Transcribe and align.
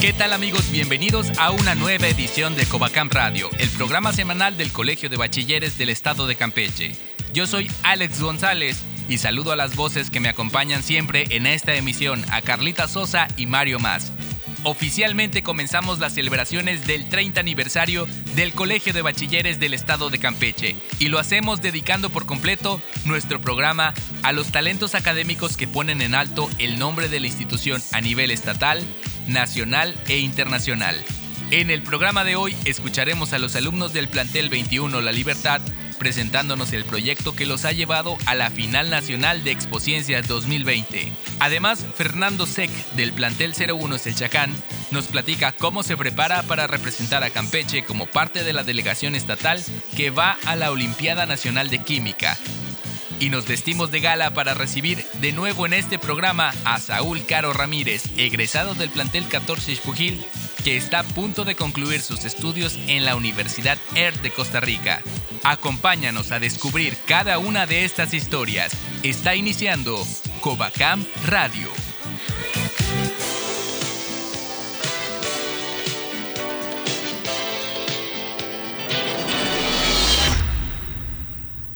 ¿Qué 0.00 0.14
tal 0.14 0.32
amigos? 0.32 0.70
Bienvenidos 0.70 1.30
a 1.38 1.50
una 1.50 1.74
nueva 1.74 2.08
edición 2.08 2.54
de 2.54 2.64
Covacam 2.64 3.10
Radio, 3.10 3.50
el 3.58 3.68
programa 3.68 4.14
semanal 4.14 4.56
del 4.56 4.72
Colegio 4.72 5.10
de 5.10 5.18
Bachilleres 5.18 5.76
del 5.76 5.90
Estado 5.90 6.26
de 6.26 6.36
Campeche. 6.36 6.96
Yo 7.34 7.46
soy 7.46 7.70
Alex 7.82 8.22
González 8.22 8.80
y 9.10 9.18
saludo 9.18 9.52
a 9.52 9.56
las 9.56 9.76
voces 9.76 10.08
que 10.08 10.18
me 10.18 10.30
acompañan 10.30 10.82
siempre 10.82 11.26
en 11.36 11.46
esta 11.46 11.74
emisión, 11.74 12.24
a 12.30 12.40
Carlita 12.40 12.88
Sosa 12.88 13.28
y 13.36 13.44
Mario 13.44 13.78
Más. 13.78 14.10
Oficialmente 14.62 15.42
comenzamos 15.42 15.98
las 16.00 16.14
celebraciones 16.14 16.86
del 16.86 17.08
30 17.08 17.40
aniversario 17.40 18.06
del 18.34 18.52
Colegio 18.52 18.94
de 18.94 19.02
Bachilleres 19.02 19.60
del 19.60 19.74
Estado 19.74 20.08
de 20.08 20.18
Campeche 20.18 20.76
y 20.98 21.08
lo 21.08 21.18
hacemos 21.18 21.60
dedicando 21.60 22.08
por 22.08 22.24
completo 22.24 22.80
nuestro 23.04 23.40
programa 23.40 23.94
a 24.22 24.32
los 24.32 24.50
talentos 24.50 24.94
académicos 24.94 25.56
que 25.56 25.68
ponen 25.68 26.00
en 26.00 26.14
alto 26.14 26.48
el 26.58 26.78
nombre 26.78 27.08
de 27.08 27.20
la 27.20 27.26
institución 27.26 27.82
a 27.92 28.00
nivel 28.00 28.30
estatal, 28.30 28.82
nacional 29.26 29.94
e 30.08 30.18
internacional. 30.18 30.96
En 31.50 31.70
el 31.70 31.82
programa 31.82 32.24
de 32.24 32.36
hoy 32.36 32.56
escucharemos 32.64 33.32
a 33.32 33.38
los 33.38 33.56
alumnos 33.56 33.92
del 33.92 34.08
plantel 34.08 34.48
21 34.48 35.00
La 35.00 35.12
Libertad 35.12 35.60
presentándonos 36.00 36.72
el 36.72 36.86
proyecto 36.86 37.36
que 37.36 37.44
los 37.44 37.66
ha 37.66 37.72
llevado 37.72 38.16
a 38.24 38.34
la 38.34 38.50
final 38.50 38.88
nacional 38.88 39.44
de 39.44 39.50
Expociencias 39.50 40.26
2020. 40.26 41.12
Además, 41.40 41.84
Fernando 41.94 42.46
Sec 42.46 42.70
del 42.96 43.12
plantel 43.12 43.52
01 43.54 43.98
Selchacán 43.98 44.50
nos 44.90 45.08
platica 45.08 45.52
cómo 45.52 45.82
se 45.82 45.98
prepara 45.98 46.42
para 46.42 46.66
representar 46.66 47.22
a 47.22 47.28
Campeche 47.28 47.84
como 47.84 48.06
parte 48.06 48.44
de 48.44 48.54
la 48.54 48.64
delegación 48.64 49.14
estatal 49.14 49.62
que 49.94 50.08
va 50.08 50.38
a 50.46 50.56
la 50.56 50.70
Olimpiada 50.70 51.26
Nacional 51.26 51.68
de 51.68 51.80
Química, 51.80 52.38
y 53.20 53.28
nos 53.28 53.46
vestimos 53.46 53.90
de 53.90 54.00
gala 54.00 54.32
para 54.32 54.54
recibir 54.54 55.04
de 55.20 55.32
nuevo 55.32 55.66
en 55.66 55.74
este 55.74 55.98
programa 55.98 56.52
a 56.64 56.80
Saúl 56.80 57.24
Caro 57.26 57.52
Ramírez, 57.52 58.04
egresado 58.16 58.74
del 58.74 58.90
plantel 58.90 59.28
14 59.28 59.76
Xpujil, 59.76 60.24
que 60.64 60.76
está 60.76 61.00
a 61.00 61.04
punto 61.04 61.44
de 61.44 61.54
concluir 61.54 62.00
sus 62.00 62.24
estudios 62.24 62.78
en 62.88 63.04
la 63.04 63.14
Universidad 63.14 63.78
ERT 63.94 64.22
de 64.22 64.30
Costa 64.30 64.60
Rica. 64.60 65.02
Acompáñanos 65.44 66.32
a 66.32 66.40
descubrir 66.40 66.96
cada 67.06 67.38
una 67.38 67.66
de 67.66 67.84
estas 67.84 68.14
historias. 68.14 68.72
Está 69.02 69.34
iniciando 69.34 70.04
Covacam 70.40 71.04
Radio. 71.26 71.68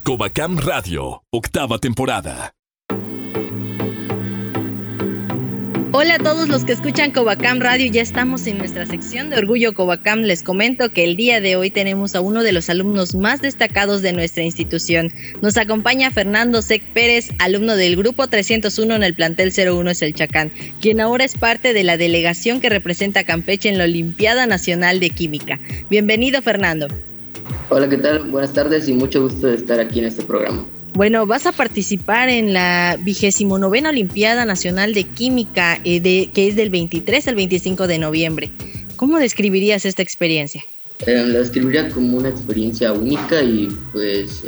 Covacam 0.04 0.58
Radio, 0.58 1.22
octava 1.30 1.78
temporada. 1.78 2.52
Hola 5.92 6.16
a 6.16 6.18
todos 6.18 6.46
los 6.46 6.66
que 6.66 6.72
escuchan 6.72 7.10
Covacam 7.10 7.58
Radio, 7.58 7.90
ya 7.90 8.02
estamos 8.02 8.46
en 8.46 8.58
nuestra 8.58 8.84
sección 8.84 9.30
de 9.30 9.38
Orgullo 9.38 9.72
Covacam. 9.72 10.20
Les 10.20 10.42
comento 10.42 10.90
que 10.90 11.04
el 11.04 11.16
día 11.16 11.40
de 11.40 11.56
hoy 11.56 11.70
tenemos 11.70 12.14
a 12.14 12.20
uno 12.20 12.42
de 12.42 12.52
los 12.52 12.68
alumnos 12.68 13.14
más 13.14 13.40
destacados 13.40 14.02
de 14.02 14.12
nuestra 14.12 14.42
institución. 14.42 15.10
Nos 15.40 15.56
acompaña 15.56 16.10
Fernando 16.10 16.60
Sec 16.60 16.82
Pérez, 16.92 17.30
alumno 17.38 17.74
del 17.74 17.96
grupo 17.96 18.26
301 18.26 18.96
en 18.96 19.04
el 19.04 19.14
plantel 19.14 19.54
01 19.56 19.90
es 19.90 20.02
el 20.02 20.12
Chacán, 20.12 20.52
quien 20.82 21.00
ahora 21.00 21.24
es 21.24 21.38
parte 21.38 21.72
de 21.72 21.82
la 21.82 21.96
delegación 21.96 22.60
que 22.60 22.68
representa 22.68 23.20
a 23.20 23.24
Campeche 23.24 23.70
en 23.70 23.78
la 23.78 23.84
Olimpiada 23.84 24.46
Nacional 24.46 25.00
de 25.00 25.08
Química. 25.08 25.58
Bienvenido 25.88 26.42
Fernando. 26.42 26.88
Hola, 27.68 27.88
¿qué 27.88 27.96
tal? 27.96 28.24
Buenas 28.30 28.52
tardes 28.52 28.88
y 28.88 28.92
mucho 28.92 29.22
gusto 29.22 29.46
de 29.46 29.56
estar 29.56 29.80
aquí 29.80 29.98
en 29.98 30.06
este 30.06 30.22
programa. 30.22 30.66
Bueno, 30.94 31.26
vas 31.26 31.46
a 31.46 31.52
participar 31.52 32.28
en 32.28 32.52
la 32.52 32.96
vigésimo 33.00 33.58
novena 33.58 33.88
Olimpiada 33.88 34.44
Nacional 34.44 34.94
de 34.94 35.04
Química, 35.04 35.80
eh, 35.84 36.00
de, 36.00 36.30
que 36.32 36.48
es 36.48 36.56
del 36.56 36.70
23 36.70 37.26
al 37.28 37.34
25 37.34 37.86
de 37.86 37.98
noviembre. 37.98 38.50
¿Cómo 38.96 39.18
describirías 39.18 39.84
esta 39.84 40.02
experiencia? 40.02 40.64
Eh, 41.06 41.24
la 41.26 41.40
describiría 41.40 41.88
como 41.88 42.16
una 42.16 42.28
experiencia 42.28 42.92
única 42.92 43.42
y 43.42 43.68
pues 43.92 44.44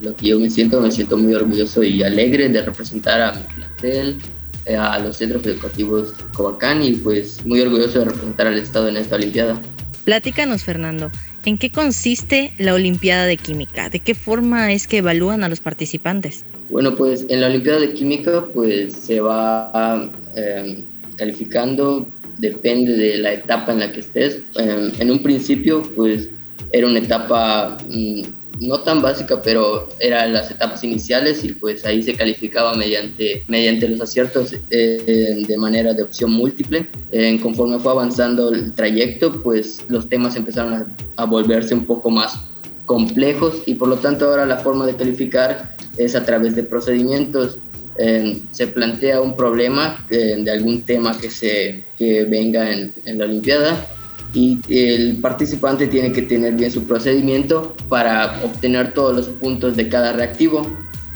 lo 0.00 0.14
que 0.16 0.28
yo 0.28 0.40
me 0.40 0.50
siento, 0.50 0.80
me 0.80 0.90
siento 0.90 1.16
muy 1.16 1.34
orgulloso 1.34 1.82
y 1.82 2.02
alegre 2.02 2.48
de 2.48 2.62
representar 2.62 3.20
a 3.20 3.32
mi 3.32 3.42
plantel, 3.54 4.18
eh, 4.66 4.76
a 4.76 4.98
los 4.98 5.16
centros 5.16 5.44
educativos 5.46 6.12
Covacán 6.34 6.82
y 6.82 6.92
pues 6.92 7.44
muy 7.46 7.60
orgulloso 7.60 8.00
de 8.00 8.04
representar 8.06 8.48
al 8.48 8.58
Estado 8.58 8.88
en 8.88 8.96
esta 8.96 9.16
Olimpiada. 9.16 9.60
Platícanos, 10.04 10.62
Fernando, 10.62 11.10
¿En 11.44 11.56
qué 11.56 11.70
consiste 11.70 12.52
la 12.58 12.74
Olimpiada 12.74 13.26
de 13.26 13.36
Química? 13.36 13.88
¿De 13.88 14.00
qué 14.00 14.14
forma 14.14 14.72
es 14.72 14.86
que 14.86 14.98
evalúan 14.98 15.44
a 15.44 15.48
los 15.48 15.60
participantes? 15.60 16.44
Bueno, 16.70 16.94
pues 16.96 17.24
en 17.28 17.40
la 17.40 17.46
Olimpiada 17.46 17.80
de 17.80 17.92
Química 17.94 18.44
pues 18.52 18.92
se 18.92 19.20
va 19.20 20.10
em, 20.34 20.84
calificando, 21.16 22.06
depende 22.38 22.92
de 22.96 23.18
la 23.18 23.32
etapa 23.32 23.72
en 23.72 23.80
la 23.80 23.92
que 23.92 24.00
estés. 24.00 24.40
Em, 24.56 24.90
en 24.98 25.10
un 25.10 25.22
principio 25.22 25.82
pues 25.96 26.28
era 26.72 26.86
una 26.86 26.98
etapa 26.98 27.78
mm, 27.88 28.22
no 28.60 28.80
tan 28.80 29.02
básica, 29.02 29.40
pero 29.42 29.88
eran 30.00 30.32
las 30.32 30.50
etapas 30.50 30.82
iniciales 30.84 31.44
y 31.44 31.52
pues 31.52 31.84
ahí 31.84 32.02
se 32.02 32.14
calificaba 32.14 32.74
mediante, 32.74 33.44
mediante 33.46 33.88
los 33.88 34.00
aciertos 34.00 34.54
eh, 34.70 35.44
de 35.46 35.56
manera 35.56 35.94
de 35.94 36.02
opción 36.02 36.32
múltiple. 36.32 36.86
Eh, 37.12 37.38
conforme 37.42 37.78
fue 37.78 37.92
avanzando 37.92 38.50
el 38.50 38.72
trayecto, 38.72 39.42
pues 39.42 39.84
los 39.88 40.08
temas 40.08 40.36
empezaron 40.36 40.94
a, 41.16 41.24
volverse 41.24 41.74
un 41.74 41.84
poco 41.84 42.10
más 42.10 42.38
complejos 42.86 43.62
y 43.66 43.74
por 43.74 43.88
lo 43.88 43.96
tanto 43.96 44.26
ahora 44.26 44.46
la 44.46 44.56
forma 44.56 44.86
de 44.86 44.96
calificar 44.96 45.76
es 45.96 46.14
a 46.14 46.24
través 46.24 46.56
de 46.56 46.62
procedimientos. 46.62 47.58
Eh, 48.00 48.40
se 48.52 48.68
plantea 48.68 49.20
un 49.20 49.36
problema 49.36 50.04
de 50.08 50.50
algún 50.50 50.82
tema 50.82 51.18
que, 51.18 51.30
se, 51.30 51.82
que 51.98 52.24
venga 52.24 52.72
en, 52.72 52.92
en 53.04 53.18
la 53.18 53.24
Olimpiada 53.24 53.88
y 54.34 54.58
el 54.68 55.18
participante 55.18 55.86
tiene 55.86 56.12
que 56.12 56.22
tener 56.22 56.54
bien 56.54 56.70
su 56.70 56.84
procedimiento 56.84 57.74
para 57.88 58.40
obtener 58.44 58.94
todos 58.94 59.16
los 59.16 59.28
puntos 59.28 59.76
de 59.76 59.88
cada 59.88 60.12
reactivo. 60.12 60.62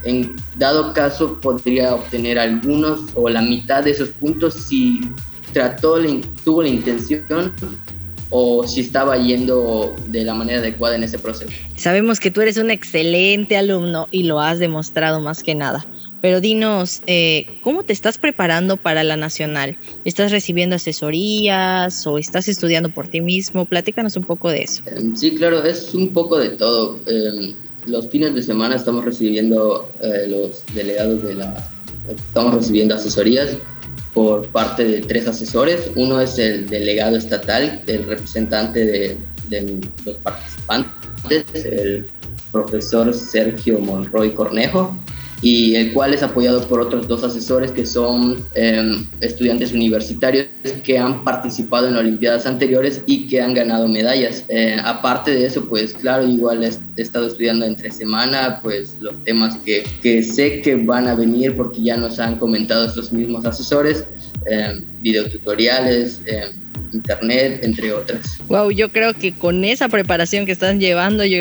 En 0.05 0.35
dado 0.57 0.93
caso, 0.93 1.41
podría 1.41 1.95
obtener 1.95 2.39
algunos 2.39 3.03
o 3.15 3.29
la 3.29 3.43
mitad 3.43 3.85
de 3.85 3.91
esos 3.91 4.09
puntos 4.11 4.55
si 4.55 5.01
trató, 5.53 5.99
tuvo 6.45 6.63
la 6.63 6.69
intención 6.69 7.53
o 8.31 8.67
si 8.67 8.81
estaba 8.81 9.19
yendo 9.19 9.95
de 10.09 10.25
la 10.25 10.35
manera 10.35 10.61
adecuada 10.61 10.97
en 10.97 11.05
ese 11.05 11.19
proceso. 11.19 11.53
Sabemos 11.77 12.19
que 12.19 12.31
tú 12.31 12.41
eres 12.41 12.57
un 12.57 12.71
excelente 12.71 13.57
alumno 13.57 14.09
y 14.11 14.25
lo 14.25 14.41
has 14.41 14.59
demostrado 14.59 15.21
más 15.21 15.43
que 15.43 15.55
nada. 15.55 15.87
Pero 16.23 16.41
dinos, 16.41 17.03
eh, 17.09 17.59
¿cómo 17.63 17.83
te 17.83 17.93
estás 17.93 18.17
preparando 18.17 18.77
para 18.77 19.03
la 19.03 19.17
nacional? 19.17 19.77
¿Estás 20.05 20.31
recibiendo 20.31 20.77
asesorías 20.77 22.07
o 22.07 22.17
estás 22.17 22.47
estudiando 22.47 22.91
por 22.91 23.09
ti 23.09 23.21
mismo? 23.21 23.67
Platícanos 23.67 24.17
un 24.17 24.23
poco 24.23 24.49
de 24.49 24.63
eso. 24.63 24.85
Em, 24.87 25.17
sí, 25.17 25.35
claro, 25.35 25.65
es 25.65 25.93
un 25.93 26.11
poco 26.11 26.39
de 26.39 26.51
todo. 26.51 27.01
Em, 27.09 27.55
los 27.87 28.09
fines 28.09 28.35
de 28.37 28.43
semana 28.45 28.77
estamos 28.77 29.05
recibiendo 29.05 29.91
eh, 30.01 30.29
los 30.29 30.63
delegados 30.73 31.25
de 31.25 31.35
la... 31.35 31.69
Estamos 32.09 32.55
recibiendo 32.55 32.95
asesorías 32.95 33.57
por 34.15 34.47
parte 34.47 34.85
de 34.85 35.01
tres 35.01 35.27
asesores. 35.27 35.91
Uno 35.97 36.21
es 36.21 36.39
el 36.39 36.69
delegado 36.69 37.17
estatal, 37.17 37.83
el 37.89 38.07
representante 38.07 38.85
de, 38.85 39.19
de 39.49 39.81
los 40.07 40.17
participantes, 40.19 41.65
el 41.65 42.07
profesor 42.53 43.13
Sergio 43.13 43.81
Monroy 43.81 44.33
Cornejo 44.35 44.97
y 45.43 45.75
el 45.75 45.93
cual 45.93 46.15
es 46.15 46.23
apoyado 46.23 46.67
por 46.69 46.81
otros 46.81 47.09
dos 47.09 47.25
asesores 47.25 47.73
que 47.73 47.85
son 47.85 48.37
em, 48.55 49.05
estudiantes 49.21 49.73
universitarios 49.73 50.47
que 50.85 50.97
han 50.97 51.25
participado 51.25 51.89
en 51.89 51.97
Olimpiadas 51.97 52.47
anteriores 52.47 53.03
y 53.07 53.27
que 53.27 53.41
han 53.41 53.53
ganado 53.53 53.89
medallas. 53.89 54.45
Eh, 54.49 54.77
aparte 54.85 55.33
de 55.33 55.45
eso, 55.45 55.65
pues 55.69 55.95
claro, 55.95 56.27
igual 56.29 56.63
he, 56.63 56.71
estado 57.01 57.27
estudiando 57.27 57.67
entre 57.67 57.91
semana, 57.91 58.61
pues 58.63 58.97
los 59.01 59.23
temas 59.25 59.57
que, 59.65 59.85
que, 60.01 60.23
sé 60.23 60.61
que 60.61 60.77
van 60.77 61.09
a 61.09 61.17
venir 61.17 61.57
porque 61.57 61.83
ya 61.83 61.97
nos 61.97 62.21
han 62.21 62.39
comentado 62.39 62.87
estos 62.87 63.13
mismos 63.13 63.45
asesores, 63.45 64.07
eh, 64.49 64.81
videotutoriales. 65.01 66.21
internet, 66.93 67.61
entre 67.63 67.91
otras. 67.91 68.39
Wow, 68.49 68.71
yo 68.71 68.91
creo 68.91 69.15
que 69.15 69.33
con 69.33 69.65
esa 69.65 69.89
preparación 69.89 70.45
que 70.45 70.53
están 70.53 70.79
llevando, 70.79 71.25
yo 71.25 71.39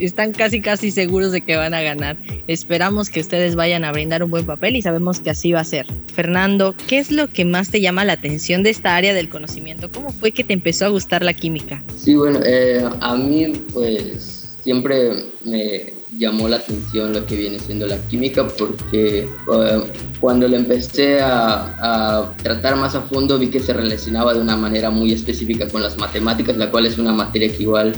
están 0.00 0.32
casi 0.32 0.60
casi 0.60 0.90
seguros 0.90 1.32
de 1.32 1.40
que 1.40 1.56
van 1.56 1.74
a 1.74 1.82
ganar. 1.82 2.16
Esperamos 2.46 3.10
que 3.10 3.20
ustedes 3.20 3.54
vayan 3.54 3.84
a 3.84 3.92
brindar 3.92 4.22
un 4.22 4.30
buen 4.30 4.46
papel 4.46 4.76
y 4.76 4.82
sabemos 4.82 5.20
que 5.20 5.30
así 5.30 5.52
va 5.52 5.60
a 5.60 5.64
ser. 5.64 5.86
Fernando, 6.14 6.74
¿qué 6.86 6.98
es 6.98 7.10
lo 7.10 7.28
que 7.28 7.44
más 7.44 7.70
te 7.70 7.80
llama 7.80 8.04
la 8.04 8.14
atención 8.14 8.62
de 8.62 8.70
esta 8.70 8.96
área 8.96 9.14
del 9.14 9.28
conocimiento? 9.28 9.90
¿Cómo 9.90 10.10
fue 10.10 10.32
que 10.32 10.44
te 10.44 10.52
empezó 10.52 10.86
a 10.86 10.88
gustar 10.88 11.22
la 11.22 11.34
química? 11.34 11.82
Sí, 11.96 12.14
bueno, 12.14 12.40
eh, 12.44 12.84
a 13.00 13.16
mí 13.16 13.52
pues 13.72 14.56
siempre 14.62 15.10
me 15.44 15.94
llamó 16.18 16.48
la 16.48 16.56
atención 16.56 17.12
lo 17.12 17.26
que 17.26 17.36
viene 17.36 17.58
siendo 17.58 17.86
la 17.86 17.98
química 18.08 18.46
porque 18.46 19.28
eh, 19.52 19.82
cuando 20.20 20.48
lo 20.48 20.56
empecé 20.56 21.20
a, 21.20 22.32
tratar 22.42 22.76
más 22.76 22.94
a 22.94 23.02
fondo 23.02 23.38
vi 23.38 23.48
que 23.48 23.60
se 23.60 23.72
relacionaba 23.72 24.34
de 24.34 24.40
una 24.40 24.56
manera 24.56 24.90
muy 24.90 25.12
específica 25.12 25.68
con 25.68 25.82
las 25.82 25.98
matemáticas, 25.98 26.56
la 26.56 26.70
cual 26.70 26.86
es 26.86 26.98
una 26.98 27.12
materia 27.12 27.54
que 27.54 27.62
igual 27.62 27.94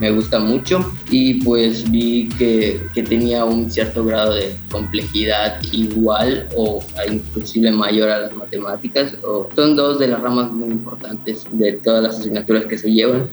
me 0.00 0.10
gusta 0.10 0.38
mucho 0.38 0.92
y 1.10 1.42
pues 1.42 1.90
vi 1.90 2.28
que, 2.38 2.80
que 2.94 3.02
tenía 3.02 3.44
un 3.44 3.70
cierto 3.70 4.04
grado 4.04 4.34
de 4.34 4.54
complejidad 4.70 5.60
igual 5.72 6.48
o 6.56 6.80
inclusive 7.10 7.70
mayor 7.72 8.08
a 8.08 8.20
las 8.20 8.36
matemáticas. 8.36 9.14
O, 9.24 9.48
son 9.54 9.76
dos 9.76 9.98
de 9.98 10.08
las 10.08 10.20
ramas 10.20 10.52
muy 10.52 10.70
importantes 10.70 11.46
de 11.52 11.72
todas 11.72 12.02
las 12.02 12.20
asignaturas 12.20 12.66
que 12.66 12.78
se 12.78 12.92
llevan 12.92 13.28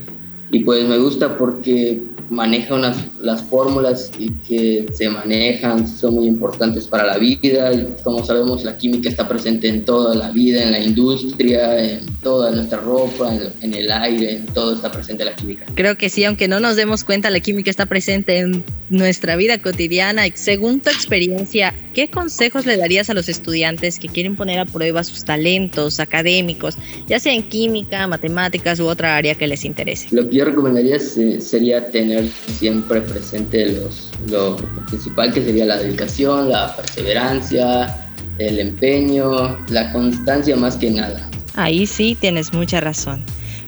y 0.52 0.63
pues 0.63 0.88
me 0.88 0.98
gusta 0.98 1.38
porque 1.38 2.02
maneja 2.30 2.74
unas 2.74 2.98
las 3.22 3.44
fórmulas 3.44 4.12
y 4.18 4.31
que 4.48 4.86
se 4.94 5.10
manejan 5.10 5.88
son 5.88 6.16
muy 6.16 6.27
importantes 6.27 6.88
para 6.88 7.06
la 7.06 7.18
vida. 7.18 7.74
Y 7.74 7.95
como 8.04 8.24
sabemos 8.24 8.63
la 8.63 8.77
química 8.77 9.10
está 9.10 9.27
presente 9.27 9.68
en 9.68 9.86
toda 9.86 10.16
la 10.16 10.31
vida 10.31 10.63
en 10.63 10.72
la 10.72 10.80
industria 10.80 11.80
en 11.80 12.06
toda 12.22 12.51
nuestra 12.51 12.80
ropa 12.80 13.33
en, 13.62 13.74
el 13.74 13.92
aire 13.92 14.38
en 14.38 14.45
todo 14.48 14.74
está 14.74 14.92
presente 14.92 15.25
la 15.25 15.36
química. 15.36 15.66
Creo 15.75 15.98
que 15.98 16.10
sí 16.10 16.24
aunque 16.24 16.48
no 16.48 16.60
nos 16.60 16.75
demos 16.75 17.04
cuenta 17.04 17.30
la 17.30 17.39
química 17.39 17.69
está 17.69 17.86
presente 17.86 18.39
en 18.39 18.63
nuestra 18.89 19.36
vida 19.36 19.62
cotidiana. 19.62 20.24
Según 20.33 20.81
tu 20.81 20.89
experiencia 20.89 21.74
qué 21.94 22.10
consejos 22.10 22.66
le 22.66 22.78
darías 22.78 23.10
a 23.10 23.13
los 23.13 23.30
estudiantes 23.30 24.00
que 24.00 24.07
quieren 24.07 24.36
poner 24.36 24.60
a 24.60 24.66
prueba 24.66 25.04
sus 25.04 25.24
talentos 25.24 26.00
académicos 26.00 26.78
ya 27.07 27.19
sea 27.19 27.33
en 27.33 27.44
química 27.44 28.06
matemáticas 28.07 28.80
u 28.80 28.88
otra 28.88 29.16
área 29.16 29.36
que 29.36 29.48
les 29.48 29.63
interese 29.66 30.07
lo 30.12 30.30
que 30.30 30.36
yo 30.36 30.45
recomendaría 30.45 31.00
sería 31.00 31.88
tener 31.89 32.15
siempre 32.24 33.02
presente 33.02 33.72
los, 33.74 34.12
lo 34.28 34.56
principal 34.88 35.34
que 35.34 35.44
sería 35.44 35.66
la 35.66 35.78
dedicación, 35.78 36.50
la 36.50 36.76
perseverancia, 36.76 38.10
el 38.38 38.60
empeño, 38.60 39.58
la 39.70 39.92
constancia 39.92 40.56
más 40.56 40.78
que 40.78 40.92
nada. 40.92 41.30
Ahí 41.56 41.86
sí 41.88 42.18
tienes 42.20 42.54
mucha 42.54 42.82
razón. 42.82 43.24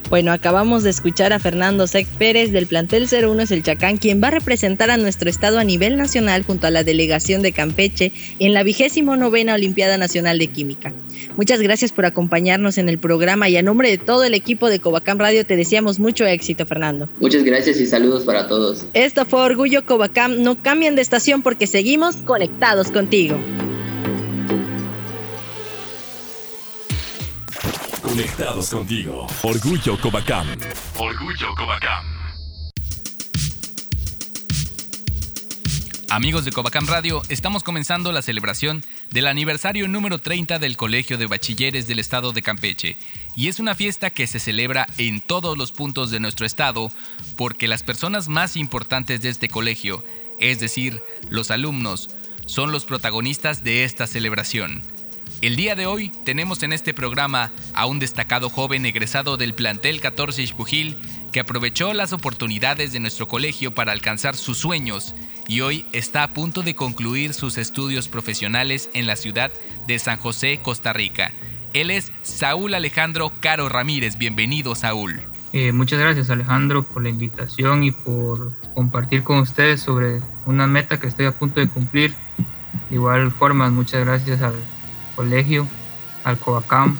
Bueno, 0.09 0.31
acabamos 0.31 0.83
de 0.83 0.89
escuchar 0.89 1.33
a 1.33 1.39
Fernando 1.39 1.85
Sec 1.85 2.07
Pérez 2.07 2.53
del 2.53 2.65
plantel 2.65 3.07
01 3.11 3.41
es 3.41 3.51
el 3.51 3.61
Chacán, 3.61 3.97
quien 3.97 4.23
va 4.23 4.29
a 4.29 4.31
representar 4.31 4.89
a 4.89 4.95
nuestro 4.95 5.29
estado 5.29 5.59
a 5.59 5.65
nivel 5.65 5.97
nacional 5.97 6.43
junto 6.43 6.65
a 6.65 6.71
la 6.71 6.85
delegación 6.85 7.41
de 7.41 7.51
Campeche 7.51 8.13
en 8.39 8.53
la 8.53 8.63
vigésimo 8.63 9.17
novena 9.17 9.55
Olimpiada 9.55 9.97
Nacional 9.97 10.39
de 10.39 10.47
Química. 10.47 10.93
Muchas 11.35 11.61
gracias 11.61 11.91
por 11.91 12.05
acompañarnos 12.05 12.77
en 12.77 12.87
el 12.87 12.99
programa 12.99 13.49
y 13.49 13.57
a 13.57 13.61
nombre 13.61 13.89
de 13.89 13.97
todo 13.97 14.23
el 14.23 14.33
equipo 14.33 14.69
de 14.69 14.79
Covacam 14.79 15.19
Radio 15.19 15.45
te 15.45 15.57
deseamos 15.57 15.99
mucho 15.99 16.25
éxito, 16.25 16.65
Fernando. 16.65 17.09
Muchas 17.19 17.43
gracias 17.43 17.77
y 17.81 17.85
saludos 17.85 18.23
para 18.23 18.47
todos. 18.47 18.85
Esto 18.93 19.25
fue 19.25 19.41
Orgullo 19.41 19.85
Covacam. 19.85 20.41
No 20.41 20.61
cambien 20.63 20.95
de 20.95 21.01
estación 21.01 21.41
porque 21.41 21.67
seguimos 21.67 22.15
conectados 22.15 22.91
contigo. 22.91 23.37
Conectados 28.17 28.71
contigo. 28.71 29.27
Orgullo 29.43 29.95
Covacam. 30.01 30.47
Orgullo 30.97 31.53
Covacam. 31.55 32.03
Amigos 36.09 36.43
de 36.43 36.51
Covacam 36.51 36.87
Radio, 36.87 37.21
estamos 37.29 37.61
comenzando 37.61 38.11
la 38.11 38.23
celebración 38.23 38.83
del 39.11 39.27
aniversario 39.27 39.87
número 39.87 40.17
30 40.17 40.57
del 40.57 40.77
Colegio 40.77 41.19
de 41.19 41.27
Bachilleres 41.27 41.87
del 41.87 41.99
Estado 41.99 42.33
de 42.33 42.41
Campeche. 42.41 42.97
Y 43.35 43.49
es 43.49 43.59
una 43.59 43.75
fiesta 43.75 44.09
que 44.09 44.25
se 44.25 44.39
celebra 44.39 44.87
en 44.97 45.21
todos 45.21 45.55
los 45.55 45.71
puntos 45.71 46.09
de 46.09 46.19
nuestro 46.19 46.47
estado 46.47 46.89
porque 47.35 47.67
las 47.67 47.83
personas 47.83 48.29
más 48.29 48.57
importantes 48.57 49.21
de 49.21 49.29
este 49.29 49.47
colegio, 49.47 50.03
es 50.39 50.59
decir, 50.59 51.03
los 51.29 51.51
alumnos, 51.51 52.09
son 52.47 52.71
los 52.71 52.85
protagonistas 52.85 53.63
de 53.63 53.83
esta 53.83 54.07
celebración. 54.07 54.81
El 55.39 55.55
día 55.55 55.75
de 55.75 55.85
hoy 55.85 56.09
tenemos 56.25 56.63
en 56.63 56.73
este 56.73 56.95
programa 56.95 57.51
a 57.75 57.85
un 57.85 57.99
destacado 57.99 58.49
joven 58.49 58.87
egresado 58.87 59.37
del 59.37 59.53
plantel 59.53 60.01
14 60.01 60.41
Ishpujil 60.41 60.97
que 61.31 61.39
aprovechó 61.39 61.93
las 61.93 62.11
oportunidades 62.11 62.91
de 62.91 62.99
nuestro 62.99 63.27
colegio 63.27 63.75
para 63.75 63.91
alcanzar 63.91 64.35
sus 64.35 64.57
sueños 64.57 65.13
y 65.47 65.61
hoy 65.61 65.85
está 65.91 66.23
a 66.23 66.33
punto 66.33 66.63
de 66.63 66.73
concluir 66.73 67.35
sus 67.35 67.59
estudios 67.59 68.07
profesionales 68.07 68.89
en 68.95 69.05
la 69.05 69.15
ciudad 69.15 69.51
de 69.85 69.99
San 69.99 70.17
José, 70.17 70.59
Costa 70.63 70.91
Rica. 70.91 71.31
Él 71.73 71.91
es 71.91 72.11
Saúl 72.23 72.73
Alejandro 72.73 73.31
Caro 73.39 73.69
Ramírez. 73.69 74.17
Bienvenido, 74.17 74.73
Saúl. 74.73 75.21
Eh, 75.53 75.71
muchas 75.71 75.99
gracias, 75.99 76.31
Alejandro, 76.31 76.81
por 76.81 77.03
la 77.03 77.09
invitación 77.09 77.83
y 77.83 77.91
por 77.91 78.59
compartir 78.73 79.21
con 79.21 79.37
ustedes 79.37 79.81
sobre 79.81 80.19
una 80.47 80.65
meta 80.65 80.99
que 80.99 81.05
estoy 81.05 81.27
a 81.27 81.31
punto 81.31 81.59
de 81.59 81.69
cumplir. 81.69 82.15
De 82.89 82.95
igual 82.95 83.31
forma, 83.31 83.69
muchas 83.69 84.03
gracias 84.03 84.41
al 84.41 84.55
colegio, 85.17 85.67
al 86.23 86.37
Coacam, 86.37 86.97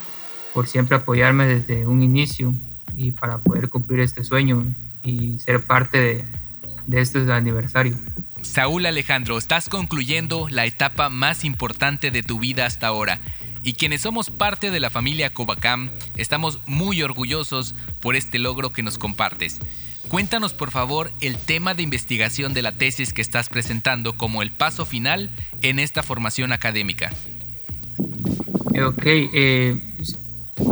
por 0.54 0.68
siempre 0.68 0.98
apoyarme 0.98 1.46
desde 1.46 1.86
un 1.86 2.02
inicio 2.02 2.54
y 2.96 3.12
para 3.12 3.38
poder 3.38 3.70
cumplir 3.70 4.00
este 4.00 4.24
sueño 4.24 4.66
y 5.04 5.40
ser 5.40 5.66
parte 5.66 6.00
de, 6.00 6.26
de 6.88 7.02
este 7.02 7.32
aniversario. 7.32 7.96
Saúl 8.42 8.88
Alejandro, 8.88 9.38
estás 9.38 9.70
concluyendo 9.70 10.48
la 10.50 10.66
etapa 10.66 11.10
más 11.10 11.46
importante 11.46 12.10
de 12.12 12.24
tu 12.24 12.40
vida 12.40 12.66
hasta 12.66 12.88
ahora. 12.88 13.20
Y 13.62 13.74
quienes 13.74 14.02
somos 14.02 14.30
parte 14.30 14.72
de 14.72 14.80
la 14.80 14.90
familia 14.90 15.34
Covacam, 15.34 15.92
estamos 16.16 16.60
muy 16.66 17.04
orgullosos 17.04 17.76
por 18.00 18.16
este 18.16 18.40
logro 18.40 18.72
que 18.72 18.84
nos 18.84 18.98
compartes. 18.98 19.60
Cuéntanos 20.08 20.54
por 20.54 20.72
favor 20.72 21.12
el 21.20 21.38
tema 21.38 21.74
de 21.74 21.84
investigación 21.84 22.54
de 22.54 22.62
la 22.62 22.72
tesis 22.72 23.12
que 23.12 23.22
estás 23.22 23.50
presentando 23.50 24.14
como 24.14 24.42
el 24.42 24.52
paso 24.52 24.86
final 24.86 25.30
en 25.62 25.80
esta 25.80 26.02
formación 26.02 26.54
académica. 26.54 27.12
Ok, 28.86 29.04
eh, 29.06 29.82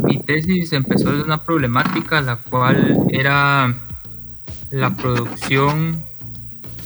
mi 0.04 0.18
tesis 0.22 0.72
empezó 0.72 1.12
de 1.12 1.22
una 1.22 1.42
problemática 1.44 2.20
la 2.20 2.36
cual 2.36 3.06
era 3.10 3.74
la 4.70 4.96
producción 4.96 6.02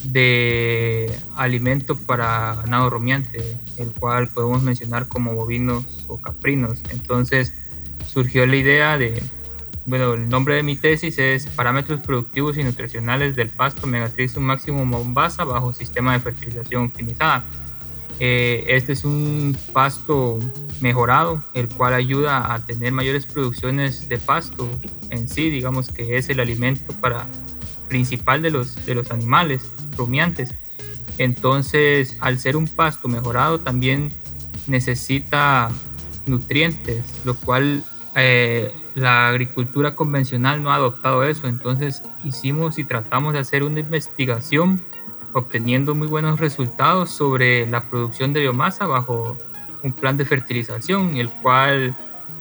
de 0.05 1.11
alimento 1.37 1.97
para 1.97 2.57
ganado 2.57 2.91
rumiante, 2.91 3.57
el 3.77 3.91
cual 3.93 4.29
podemos 4.29 4.63
mencionar 4.63 5.09
como 5.09 5.35
bovinos 5.35 6.05
o 6.09 6.21
caprinos. 6.21 6.83
Entonces 6.91 7.53
surgió 8.07 8.47
la 8.47 8.57
idea 8.57 8.99
de, 8.99 9.23
bueno, 9.87 10.15
el 10.15 10.29
nombre 10.29 10.55
de 10.55 10.63
mi 10.63 10.77
tesis 10.77 11.19
es 11.19 11.47
Parámetros 11.47 12.01
productivos 12.01 12.57
y 12.57 12.65
nutricionales 12.65 13.37
del 13.37 13.51
pasto 13.51 13.87
Megatriz 13.87 14.37
máximo 14.39 14.85
Mombasa 14.85 15.45
bajo 15.45 15.73
sistema 15.73 16.15
de 16.15 16.21
fertilización 16.21 16.87
optimizada. 16.87 17.45
Eh, 18.21 18.65
este 18.69 18.93
es 18.93 19.05
un 19.05 19.57
pasto 19.73 20.39
mejorado, 20.81 21.43
el 21.55 21.69
cual 21.69 21.95
ayuda 21.95 22.53
a 22.53 22.65
tener 22.65 22.93
mayores 22.93 23.27
producciones 23.27 24.09
de 24.09 24.19
pasto 24.19 24.69
en 25.09 25.27
sí, 25.27 25.49
digamos 25.49 25.89
que 25.89 26.17
es 26.17 26.29
el 26.29 26.39
alimento 26.41 26.93
para, 27.01 27.27
principal 27.89 28.43
de 28.43 28.51
los, 28.51 28.87
de 28.87 28.95
los 28.95 29.11
animales 29.11 29.71
rumiantes. 29.97 30.55
Entonces, 31.19 32.17
al 32.21 32.39
ser 32.39 32.57
un 32.57 32.67
pasto 32.67 33.09
mejorado, 33.09 33.61
también 33.61 34.13
necesita 34.67 35.71
nutrientes, 36.27 37.05
lo 37.25 37.35
cual 37.35 37.83
eh, 38.17 38.73
la 38.95 39.29
agricultura 39.29 39.95
convencional 39.95 40.63
no 40.63 40.71
ha 40.71 40.77
adoptado 40.77 41.25
eso. 41.25 41.47
Entonces, 41.47 42.03
hicimos 42.25 42.79
y 42.79 42.85
tratamos 42.85 43.33
de 43.33 43.41
hacer 43.41 43.63
una 43.63 43.81
investigación 43.81 44.83
obteniendo 45.33 45.95
muy 45.95 46.09
buenos 46.09 46.41
resultados 46.41 47.11
sobre 47.11 47.67
la 47.67 47.89
producción 47.89 48.33
de 48.33 48.41
biomasa 48.41 48.87
bajo 48.87 49.37
un 49.83 49.93
plan 49.93 50.17
de 50.17 50.25
fertilización, 50.25 51.17
el 51.17 51.31
cual 51.31 51.95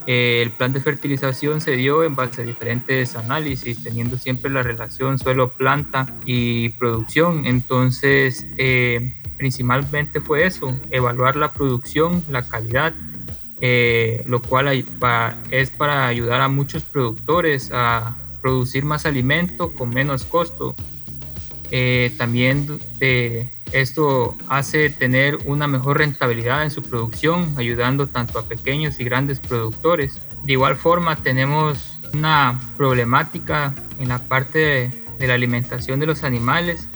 eh, 0.08 0.42
el 0.42 0.52
plan 0.52 0.74
de 0.74 0.82
fertilización 0.82 1.62
se 1.62 1.76
dio 1.76 2.04
en 2.04 2.16
base 2.16 2.42
a 2.42 2.46
diferentes 2.46 3.16
análisis, 3.16 3.84
teniendo 3.84 4.18
siempre 4.18 4.50
la 4.50 4.64
relación 4.64 5.20
suelo-planta 5.20 6.08
y 6.26 6.70
producción. 6.70 7.46
Entonces, 7.46 8.46
eh, 8.58 9.16
principalmente 9.38 10.20
fue 10.20 10.46
eso, 10.46 10.78
evaluar 10.90 11.36
la 11.36 11.54
producción, 11.54 12.24
la 12.30 12.42
calidad, 12.48 12.94
eh, 13.62 14.24
lo 14.28 14.42
cual 14.42 14.68
es 15.52 15.70
para 15.70 16.08
ayudar 16.08 16.42
a 16.42 16.48
muchos 16.48 16.84
productores 16.84 17.72
a 17.74 18.16
producir 18.42 18.86
más 18.86 19.06
alimento 19.06 19.74
con 19.76 19.90
menos 19.90 20.24
costo 20.24 20.76
eh, 21.72 22.14
también 22.18 22.80
eh, 23.00 23.48
esto 23.72 24.36
hace 24.48 24.90
tener 24.90 25.38
una 25.46 25.68
mejor 25.68 26.00
rentabilidad 26.00 26.64
en 26.64 26.72
su 26.72 26.82
producción, 26.82 27.54
ayudando 27.58 28.08
tanto 28.08 28.40
a 28.40 28.44
pequeños 28.44 29.00
y 29.00 29.04
grandes 29.04 29.40
productores. 29.40 30.20
De 30.44 30.54
igual 30.54 30.76
forma, 30.76 31.16
tenemos 31.18 31.98
una 32.14 32.60
problemática 32.78 33.76
en 34.00 34.10
la 34.10 34.20
parte 34.20 34.92
de, 35.20 35.28
la 35.28 35.34
alimentación 35.36 36.00
de 36.00 36.08
los 36.08 36.24
animales, 36.24 36.88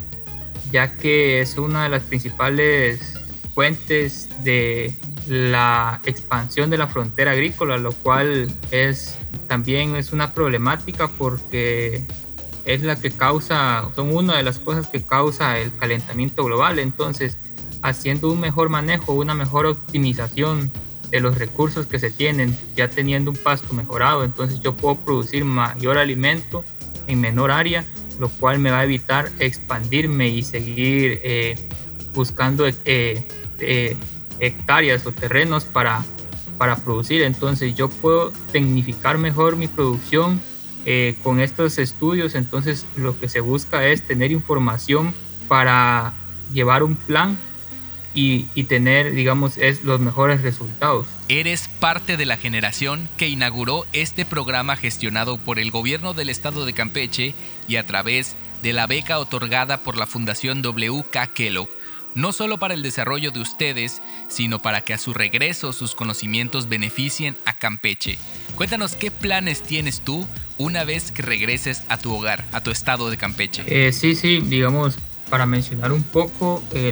ya 0.71 0.95
que 0.97 1.41
es 1.41 1.57
una 1.57 1.83
de 1.83 1.89
las 1.89 2.03
principales 2.03 3.19
fuentes 3.53 4.29
de 4.43 4.95
la 5.27 6.01
expansión 6.05 6.69
de 6.69 6.77
la 6.77 6.87
frontera 6.87 7.31
agrícola, 7.31 7.77
lo 7.77 7.91
cual 7.91 8.51
es 8.71 9.17
también 9.47 9.95
es 9.95 10.11
una 10.11 10.33
problemática 10.33 11.07
porque 11.07 12.07
es 12.65 12.81
la 12.81 12.95
que 12.95 13.11
causa, 13.11 13.89
son 13.95 14.15
una 14.15 14.37
de 14.37 14.43
las 14.43 14.59
cosas 14.59 14.87
que 14.87 15.05
causa 15.05 15.59
el 15.59 15.75
calentamiento 15.75 16.43
global. 16.45 16.79
Entonces, 16.79 17.37
haciendo 17.81 18.31
un 18.31 18.39
mejor 18.39 18.69
manejo, 18.69 19.13
una 19.13 19.35
mejor 19.35 19.65
optimización 19.65 20.71
de 21.09 21.19
los 21.19 21.37
recursos 21.37 21.85
que 21.85 21.99
se 21.99 22.09
tienen, 22.09 22.57
ya 22.75 22.87
teniendo 22.87 23.31
un 23.31 23.37
pasto 23.37 23.73
mejorado, 23.73 24.23
entonces 24.23 24.61
yo 24.61 24.75
puedo 24.75 24.95
producir 24.95 25.45
mayor 25.45 25.97
alimento 25.97 26.63
en 27.07 27.21
menor 27.21 27.51
área, 27.51 27.85
lo 28.19 28.29
cual 28.29 28.59
me 28.59 28.71
va 28.71 28.79
a 28.79 28.83
evitar 28.83 29.31
expandirme 29.39 30.29
y 30.29 30.41
seguir 30.41 31.19
eh, 31.23 31.55
buscando 32.13 32.65
eh, 32.67 32.73
eh, 33.59 33.97
hectáreas 34.39 35.05
o 35.05 35.11
terrenos 35.11 35.65
para, 35.65 36.03
para 36.57 36.77
producir. 36.77 37.21
Entonces 37.21 37.75
yo 37.75 37.89
puedo 37.89 38.31
tecnificar 38.51 39.17
mejor 39.17 39.55
mi 39.55 39.67
producción 39.67 40.41
con 41.23 41.39
estos 41.39 41.77
estudios. 41.77 42.35
Entonces 42.35 42.85
lo 42.95 43.19
que 43.19 43.29
se 43.29 43.39
busca 43.39 43.85
es 43.87 44.05
tener 44.05 44.31
información 44.31 45.13
para 45.47 46.13
llevar 46.53 46.83
un 46.83 46.95
plan 46.95 47.37
y, 48.15 48.43
tener, 48.65 49.13
digamos, 49.13 49.57
es 49.57 49.83
los 49.83 49.99
mejores 49.99 50.41
resultados. 50.41 51.07
Eres 51.29 51.67
parte 51.79 52.15
de 52.15 52.25
la 52.25 52.37
generación 52.37 53.09
que 53.17 53.27
inauguró 53.27 53.85
este 53.91 54.25
programa 54.25 54.75
gestionado 54.75 55.37
por 55.37 55.57
el 55.59 55.71
gobierno 55.71 56.13
del 56.13 56.29
estado 56.29 56.65
de 56.65 56.73
Campeche 56.73 57.33
y 57.67 57.77
a 57.77 57.87
través 57.87 58.35
de 58.61 58.73
la 58.73 58.87
beca 58.87 59.19
otorgada 59.19 59.79
por 59.79 59.97
la 59.97 60.05
Fundación 60.05 60.61
WK 60.61 61.33
Kellogg, 61.33 61.69
no 62.15 62.31
solo 62.31 62.59
para 62.59 62.75
el 62.75 62.83
desarrollo 62.83 63.31
de 63.31 63.39
ustedes, 63.39 64.01
sino 64.27 64.59
para 64.59 64.81
que 64.81 64.93
a 64.93 64.99
su 64.99 65.13
regreso 65.13 65.73
sus 65.73 65.95
conocimientos 65.95 66.69
beneficien 66.69 67.35
a 67.45 67.57
Campeche. 67.57 68.19
Cuéntanos 68.55 68.95
qué 68.95 69.09
planes 69.09 69.63
tienes 69.63 70.01
tú 70.01 70.27
una 70.57 70.83
vez 70.83 71.11
que 71.11 71.21
regreses 71.21 71.83
a 71.89 71.97
tu 71.97 72.13
hogar, 72.13 72.43
a 72.51 72.61
tu 72.61 72.71
estado 72.71 73.09
de 73.09 73.17
Campeche. 73.17 73.63
Eh, 73.67 73.91
sí, 73.91 74.15
sí, 74.15 74.41
digamos, 74.41 74.97
para 75.29 75.45
mencionar 75.45 75.91
un 75.91 76.03
poco, 76.03 76.63
eh, 76.73 76.89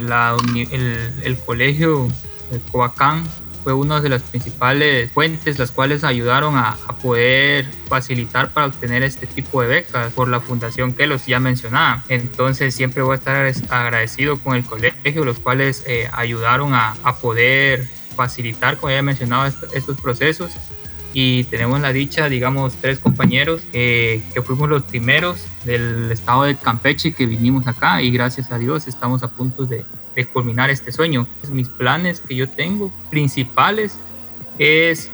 el, 1.23 1.37
colegio 1.45 2.07
de 2.51 2.59
Coacán 2.71 3.23
fue 3.63 3.73
una 3.73 4.01
de 4.01 4.09
las 4.09 4.23
principales 4.23 5.11
fuentes 5.11 5.59
las 5.59 5.71
cuales 5.71 6.03
ayudaron 6.03 6.57
a, 6.57 6.77
poder 7.01 7.65
facilitar 7.87 8.51
para 8.51 8.67
obtener 8.67 9.01
este 9.01 9.25
tipo 9.25 9.61
de 9.61 9.67
becas 9.67 10.13
por 10.13 10.27
la 10.27 10.39
fundación 10.39 10.93
que 10.93 11.07
los 11.07 11.25
ya 11.25 11.39
mencionaba. 11.39 12.03
Entonces 12.09 12.75
siempre 12.75 13.01
voy 13.01 13.13
a 13.13 13.15
estar 13.15 13.51
agradecido 13.69 14.37
con 14.39 14.55
el 14.55 14.63
colegio, 14.63 15.25
los 15.25 15.39
cuales 15.39 15.83
eh, 15.87 16.07
ayudaron 16.13 16.75
a, 16.75 16.95
poder 17.21 17.87
facilitar, 18.15 18.77
como 18.77 18.91
ya 18.91 18.99
he 18.99 19.01
mencionado, 19.01 19.51
estos 19.73 19.99
procesos 19.99 20.51
y 21.13 21.43
tenemos 21.45 21.81
la 21.81 21.91
dicha, 21.93 22.29
digamos, 22.29 22.75
tres 22.75 22.99
compañeros 22.99 23.61
que 23.71 24.41
fuimos 24.45 24.69
los 24.69 24.83
primeros 24.83 25.45
del 25.65 26.11
estado 26.11 26.43
de 26.43 26.55
Campeche 26.55 27.13
que 27.13 27.25
vinimos 27.25 27.67
acá 27.67 28.01
y 28.01 28.11
gracias 28.11 28.51
a 28.51 28.57
Dios 28.57 28.87
estamos 28.87 29.23
a 29.23 29.27
punto 29.29 29.65
de, 29.65 29.85
de 30.15 30.25
culminar 30.25 30.69
este 30.69 30.91
sueño. 30.91 31.27
Mis 31.51 31.69
planes 31.69 32.19
que 32.19 32.35
yo 32.35 32.49
tengo 32.49 32.91
principales 33.09 33.97
es 34.57 35.09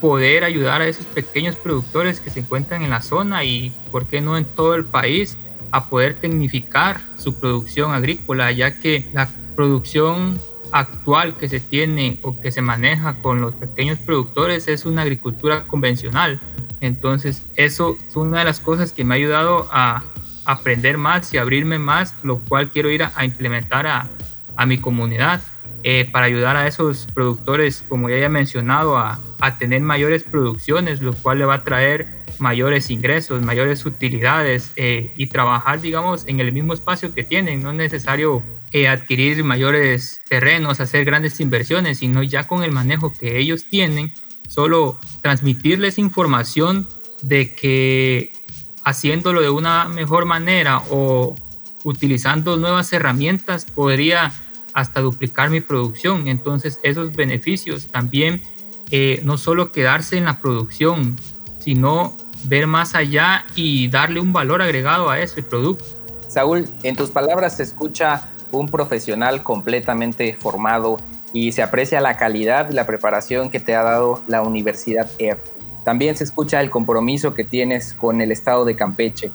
poder 0.00 0.44
ayudar 0.44 0.82
a 0.82 0.88
esos 0.88 1.06
pequeños 1.06 1.56
productores 1.56 2.20
que 2.20 2.30
se 2.30 2.40
encuentran 2.40 2.82
en 2.82 2.90
la 2.90 3.02
zona 3.02 3.44
y, 3.44 3.72
¿por 3.90 4.06
qué 4.06 4.20
no 4.20 4.36
en 4.36 4.44
todo 4.44 4.74
el 4.74 4.84
país? 4.84 5.36
a 5.72 5.88
poder 5.88 6.14
tecnificar 6.14 7.00
su 7.16 7.40
producción 7.40 7.92
agrícola, 7.92 8.52
ya 8.52 8.78
que 8.78 9.10
la 9.12 9.28
producción 9.56 10.38
actual 10.72 11.34
que 11.36 11.48
se 11.48 11.60
tiene 11.60 12.18
o 12.22 12.40
que 12.40 12.50
se 12.50 12.62
maneja 12.62 13.14
con 13.22 13.40
los 13.40 13.54
pequeños 13.54 13.98
productores 13.98 14.68
es 14.68 14.84
una 14.84 15.02
agricultura 15.02 15.66
convencional. 15.66 16.40
Entonces, 16.80 17.44
eso 17.54 17.96
es 18.08 18.16
una 18.16 18.40
de 18.40 18.44
las 18.44 18.58
cosas 18.58 18.92
que 18.92 19.04
me 19.04 19.14
ha 19.14 19.16
ayudado 19.16 19.68
a 19.70 20.02
aprender 20.44 20.98
más 20.98 21.32
y 21.32 21.38
abrirme 21.38 21.78
más, 21.78 22.14
lo 22.24 22.38
cual 22.38 22.70
quiero 22.70 22.90
ir 22.90 23.04
a, 23.04 23.24
implementar 23.24 23.86
a, 23.86 24.08
a, 24.56 24.66
mi 24.66 24.78
comunidad 24.78 25.40
eh, 25.84 26.08
para 26.10 26.26
ayudar 26.26 26.56
a 26.56 26.66
esos 26.66 27.06
productores, 27.14 27.84
como 27.88 28.08
ya 28.08 28.16
he 28.16 28.28
mencionado, 28.28 28.98
a, 28.98 29.20
a 29.40 29.58
tener 29.58 29.82
mayores 29.82 30.24
producciones, 30.24 31.02
lo 31.02 31.12
cual 31.12 31.38
le 31.38 31.44
va 31.44 31.54
a 31.54 31.64
traer 31.64 32.22
mayores 32.38 32.90
ingresos, 32.90 33.42
mayores 33.42 33.86
utilidades 33.86 34.72
eh, 34.76 35.12
y 35.16 35.26
trabajar, 35.28 35.80
digamos, 35.80 36.26
en 36.26 36.40
el 36.40 36.52
mismo 36.52 36.74
espacio 36.74 37.14
que 37.14 37.22
tienen. 37.22 37.62
No 37.62 37.70
es 37.70 37.76
necesario 37.76 38.42
eh, 38.72 38.88
adquirir 38.88 39.44
mayores 39.44 40.20
terrenos, 40.28 40.80
hacer 40.80 41.04
grandes 41.04 41.40
inversiones, 41.40 41.98
sino 41.98 42.22
ya 42.22 42.46
con 42.46 42.62
el 42.62 42.72
manejo 42.72 43.12
que 43.12 43.38
ellos 43.38 43.66
tienen, 43.68 44.14
solo 44.48 44.98
transmitirles 45.20 45.98
información 45.98 46.88
de 47.22 47.54
que 47.54 48.32
haciéndolo 48.84 49.40
de 49.42 49.50
una 49.50 49.88
mejor 49.88 50.24
manera 50.24 50.82
o 50.90 51.34
utilizando 51.84 52.56
nuevas 52.56 52.92
herramientas 52.92 53.64
podría 53.64 54.32
hasta 54.72 55.00
duplicar 55.00 55.50
mi 55.50 55.60
producción. 55.60 56.28
Entonces 56.28 56.80
esos 56.82 57.12
beneficios 57.14 57.88
también 57.88 58.42
eh, 58.90 59.20
no 59.24 59.38
solo 59.38 59.72
quedarse 59.72 60.16
en 60.16 60.24
la 60.24 60.38
producción, 60.40 61.16
sino 61.60 62.16
ver 62.44 62.66
más 62.66 62.94
allá 62.94 63.44
y 63.54 63.88
darle 63.88 64.20
un 64.20 64.32
valor 64.32 64.62
agregado 64.62 65.10
a 65.10 65.20
ese 65.20 65.42
producto. 65.42 65.84
Saúl, 66.28 66.66
en 66.82 66.96
tus 66.96 67.10
palabras 67.10 67.58
se 67.58 67.62
escucha 67.62 68.28
un 68.52 68.68
profesional 68.68 69.42
completamente 69.42 70.36
formado 70.36 70.98
y 71.32 71.52
se 71.52 71.62
aprecia 71.62 72.00
la 72.00 72.16
calidad 72.16 72.70
y 72.70 72.74
la 72.74 72.86
preparación 72.86 73.50
que 73.50 73.58
te 73.58 73.74
ha 73.74 73.82
dado 73.82 74.22
la 74.28 74.42
Universidad 74.42 75.10
ER. 75.18 75.38
También 75.84 76.16
se 76.16 76.24
escucha 76.24 76.60
el 76.60 76.70
compromiso 76.70 77.34
que 77.34 77.44
tienes 77.44 77.94
con 77.94 78.20
el 78.20 78.30
estado 78.30 78.64
de 78.64 78.76
Campeche. 78.76 79.32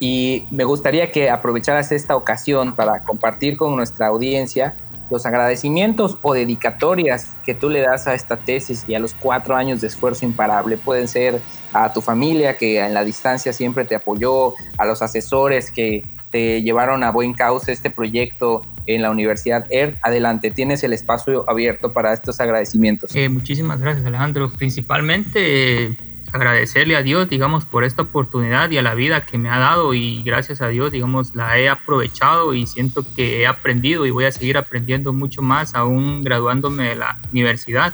Y 0.00 0.46
me 0.50 0.64
gustaría 0.64 1.10
que 1.10 1.30
aprovecharas 1.30 1.92
esta 1.92 2.16
ocasión 2.16 2.74
para 2.74 3.00
compartir 3.00 3.56
con 3.56 3.76
nuestra 3.76 4.06
audiencia 4.06 4.74
los 5.10 5.26
agradecimientos 5.26 6.16
o 6.22 6.32
dedicatorias 6.32 7.36
que 7.44 7.54
tú 7.54 7.68
le 7.68 7.82
das 7.82 8.06
a 8.06 8.14
esta 8.14 8.38
tesis 8.38 8.84
y 8.88 8.94
a 8.94 8.98
los 8.98 9.12
cuatro 9.12 9.54
años 9.54 9.82
de 9.82 9.88
esfuerzo 9.88 10.24
imparable. 10.24 10.78
Pueden 10.78 11.06
ser 11.06 11.40
a 11.74 11.92
tu 11.92 12.00
familia 12.00 12.56
que 12.56 12.80
en 12.80 12.94
la 12.94 13.04
distancia 13.04 13.52
siempre 13.52 13.84
te 13.84 13.94
apoyó, 13.94 14.54
a 14.78 14.86
los 14.86 15.02
asesores 15.02 15.70
que 15.70 16.04
te 16.32 16.62
llevaron 16.62 17.04
a 17.04 17.12
buen 17.12 17.34
cauce 17.34 17.70
este 17.70 17.90
proyecto 17.90 18.62
en 18.86 19.02
la 19.02 19.10
Universidad 19.10 19.66
ERT. 19.70 19.98
Adelante, 20.02 20.50
tienes 20.50 20.82
el 20.82 20.94
espacio 20.94 21.48
abierto 21.48 21.92
para 21.92 22.12
estos 22.12 22.40
agradecimientos. 22.40 23.14
Eh, 23.14 23.28
muchísimas 23.28 23.80
gracias, 23.80 24.04
Alejandro. 24.06 24.50
Principalmente 24.50 25.84
eh, 25.84 25.96
agradecerle 26.32 26.96
a 26.96 27.02
Dios, 27.02 27.28
digamos, 27.28 27.66
por 27.66 27.84
esta 27.84 28.02
oportunidad 28.02 28.70
y 28.70 28.78
a 28.78 28.82
la 28.82 28.94
vida 28.94 29.20
que 29.26 29.36
me 29.36 29.50
ha 29.50 29.58
dado 29.58 29.92
y 29.92 30.22
gracias 30.24 30.62
a 30.62 30.68
Dios, 30.68 30.90
digamos, 30.90 31.36
la 31.36 31.58
he 31.58 31.68
aprovechado 31.68 32.54
y 32.54 32.66
siento 32.66 33.04
que 33.14 33.42
he 33.42 33.46
aprendido 33.46 34.06
y 34.06 34.10
voy 34.10 34.24
a 34.24 34.32
seguir 34.32 34.56
aprendiendo 34.56 35.12
mucho 35.12 35.42
más 35.42 35.74
aún 35.74 36.22
graduándome 36.22 36.88
de 36.88 36.96
la 36.96 37.18
universidad. 37.30 37.92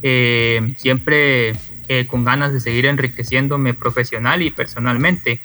Eh, 0.00 0.74
siempre 0.78 1.54
con 2.06 2.24
ganas 2.24 2.52
de 2.52 2.60
seguir 2.60 2.86
enriqueciéndome 2.86 3.74
profesional 3.74 4.40
y 4.40 4.50
personalmente. 4.50 5.40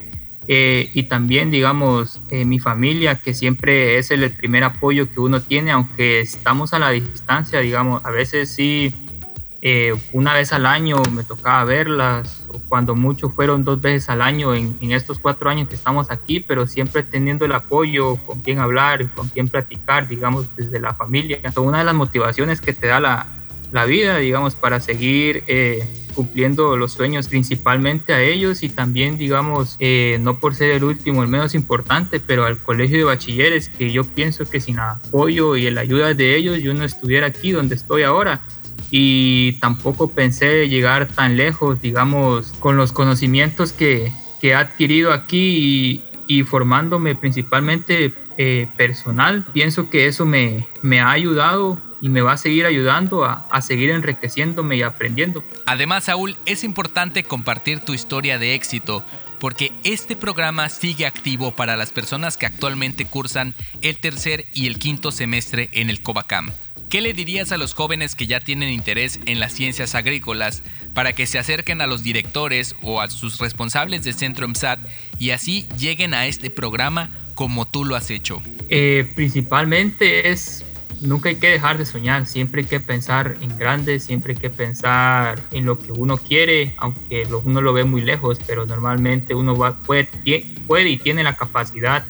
Eh, 0.51 0.89
y 0.95 1.03
también, 1.03 1.51
digamos, 1.51 2.19
eh, 2.31 2.43
mi 2.43 2.57
familia, 2.59 3.21
que 3.21 3.35
siempre 3.35 3.99
es 3.99 4.09
el, 4.09 4.31
primer 4.31 4.63
apoyo 4.63 5.07
que 5.11 5.19
uno 5.19 5.41
tiene, 5.43 5.69
aunque 5.69 6.21
estamos 6.21 6.73
a 6.73 6.79
la 6.79 6.89
distancia, 6.89 7.59
digamos, 7.59 8.03
a 8.03 8.09
veces 8.09 8.49
sí, 8.49 8.91
eh, 9.61 9.93
una 10.11 10.33
vez 10.33 10.51
al 10.51 10.65
año 10.65 11.03
me 11.13 11.23
tocaba 11.23 11.65
verlas, 11.65 12.47
o 12.51 12.59
cuando 12.67 12.95
mucho 12.95 13.29
fueron 13.29 13.63
dos 13.63 13.79
veces 13.79 14.09
al 14.09 14.23
año 14.23 14.55
en, 14.55 14.75
en, 14.81 14.91
estos 14.91 15.19
cuatro 15.19 15.51
años 15.51 15.69
que 15.69 15.75
estamos 15.75 16.09
aquí, 16.09 16.39
pero 16.39 16.65
siempre 16.65 17.03
teniendo 17.03 17.45
el 17.45 17.51
apoyo, 17.51 18.15
con 18.25 18.41
quién 18.41 18.57
hablar, 18.57 19.07
con 19.13 19.29
quién 19.29 19.49
platicar, 19.49 20.07
digamos, 20.07 20.47
desde 20.55 20.79
la 20.79 20.95
familia. 20.95 21.41
Una 21.57 21.77
de 21.77 21.83
las 21.83 21.93
motivaciones 21.93 22.59
que 22.59 22.73
te 22.73 22.87
da 22.87 22.99
la, 22.99 23.27
la 23.71 23.85
vida, 23.85 24.17
digamos, 24.17 24.55
para 24.55 24.79
seguir 24.79 25.43
cumpliendo 26.19 26.75
los 26.75 26.91
sueños 26.91 27.29
principalmente 27.29 28.13
a 28.13 28.21
ellos 28.21 28.61
y 28.63 28.67
también, 28.67 29.17
digamos, 29.17 29.77
eh, 29.79 30.17
no 30.19 30.37
por 30.39 30.53
ser 30.53 30.71
el 30.71 30.83
último, 30.83 31.23
el 31.23 31.29
menos 31.29 31.55
importante, 31.55 32.19
pero 32.19 32.45
al 32.45 32.57
colegio 32.57 32.97
de 32.97 33.03
bachilleres, 33.05 33.69
que 33.69 33.91
yo 33.93 34.03
pienso 34.03 34.43
que 34.43 34.59
sin 34.59 34.79
apoyo 34.79 35.55
y 35.55 35.69
la 35.69 35.79
ayuda 35.79 36.13
de 36.13 36.35
ellos 36.35 36.61
yo 36.61 36.73
no 36.73 36.83
estuviera 36.83 37.27
aquí 37.27 37.51
donde 37.51 37.75
estoy 37.75 38.03
ahora 38.03 38.41
y 38.91 39.53
tampoco 39.61 40.11
pensé 40.11 40.67
llegar 40.67 41.07
tan 41.07 41.37
lejos, 41.37 41.81
digamos, 41.81 42.51
con 42.59 42.75
los 42.75 42.91
conocimientos 42.91 43.71
que, 43.71 44.11
que 44.41 44.49
he 44.49 44.55
adquirido 44.55 45.13
aquí 45.13 46.03
y, 46.27 46.43
formándome 46.43 47.15
principalmente 47.15 48.13
eh, 48.37 48.67
personal. 48.77 49.45
Pienso 49.53 49.89
que 49.89 50.05
eso 50.07 50.25
me, 50.25 50.67
me 50.81 50.99
ha 50.99 51.11
ayudado 51.11 51.77
y 52.01 52.09
me 52.09 52.21
va 52.21 52.33
a 52.33 52.37
seguir 52.37 52.65
ayudando 52.65 53.25
a, 53.25 53.47
a, 53.49 53.61
seguir 53.61 53.89
enriqueciéndome 53.89 54.77
y 54.77 54.83
aprendiendo. 54.83 55.43
Además, 55.65 56.05
Saúl, 56.05 56.37
es 56.45 56.63
importante 56.63 57.23
compartir 57.23 57.79
tu 57.79 57.93
historia 57.93 58.39
de 58.39 58.55
éxito, 58.55 59.03
porque 59.39 59.71
este 59.83 60.15
programa 60.15 60.69
sigue 60.69 61.05
activo 61.05 61.51
para 61.51 61.75
las 61.75 61.91
personas 61.91 62.37
que 62.37 62.45
actualmente 62.45 63.05
cursan 63.05 63.55
el 63.81 63.97
tercer 63.97 64.45
y 64.53 64.67
el 64.67 64.79
quinto 64.79 65.11
semestre 65.11 65.69
en 65.73 65.89
el 65.89 66.01
Covacam. 66.01 66.51
¿Qué 66.89 67.01
le 67.01 67.13
dirías 67.13 67.51
a 67.51 67.57
los 67.57 67.75
jóvenes 67.75 68.15
que 68.15 68.25
ya 68.25 68.39
tienen 68.39 68.69
interés 68.69 69.19
en 69.27 69.39
las 69.39 69.53
ciencias 69.53 69.93
agrícolas 69.93 70.63
para 70.95 71.13
que 71.13 71.27
se 71.27 71.37
acerquen 71.37 71.81
a 71.81 71.87
los 71.87 72.01
directores 72.01 72.75
o 72.81 72.99
a 72.99 73.09
sus 73.09 73.37
responsables 73.37 74.03
de 74.03 74.11
Centro 74.11 74.45
EMSAT 74.45 74.79
y 75.19 75.29
así 75.29 75.67
lleguen 75.77 76.15
a 76.15 76.25
este 76.25 76.49
programa 76.49 77.11
como 77.35 77.67
tú 77.67 77.85
lo 77.85 77.95
has 77.95 78.09
hecho? 78.09 78.41
Eh, 78.69 79.07
principalmente 79.15 80.31
es, 80.31 80.65
nunca 81.01 81.29
hay 81.29 81.35
que 81.35 81.49
dejar 81.49 81.77
de 81.77 81.85
soñar, 81.85 82.25
siempre 82.25 82.61
hay 82.61 82.67
que 82.67 82.79
pensar 82.79 83.37
en 83.41 83.57
grande, 83.57 83.99
siempre 83.99 84.33
hay 84.33 84.39
que 84.39 84.49
pensar 84.49 85.39
en 85.51 85.65
lo 85.65 85.77
que 85.77 85.91
uno 85.91 86.17
quiere, 86.17 86.73
aunque 86.77 87.27
uno 87.45 87.61
lo 87.61 87.73
ve 87.73 87.83
muy 87.83 88.01
lejos, 88.01 88.39
pero 88.45 88.65
normalmente 88.65 89.35
uno 89.35 89.55
va, 89.55 89.77
puede, 89.77 90.09
puede 90.67 90.89
y 90.89 90.97
tiene 90.97 91.23
la 91.23 91.35
capacidad 91.35 92.05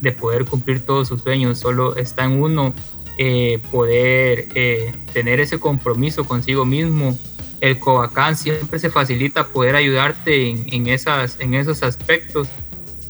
de 0.00 0.12
poder 0.12 0.44
cumplir 0.44 0.84
todos 0.84 1.08
sus 1.08 1.22
sueños, 1.22 1.58
solo 1.58 1.96
está 1.96 2.24
en 2.24 2.42
uno 2.42 2.74
eh, 3.16 3.60
poder 3.70 4.48
eh, 4.54 4.92
tener 5.12 5.40
ese 5.40 5.58
compromiso 5.58 6.24
consigo 6.24 6.66
mismo. 6.66 7.16
El 7.60 7.78
Covacán 7.78 8.36
siempre 8.36 8.78
se 8.78 8.90
facilita 8.90 9.46
poder 9.46 9.76
ayudarte 9.76 10.50
en, 10.50 10.86
esas, 10.88 11.40
en 11.40 11.54
esos 11.54 11.82
aspectos, 11.82 12.48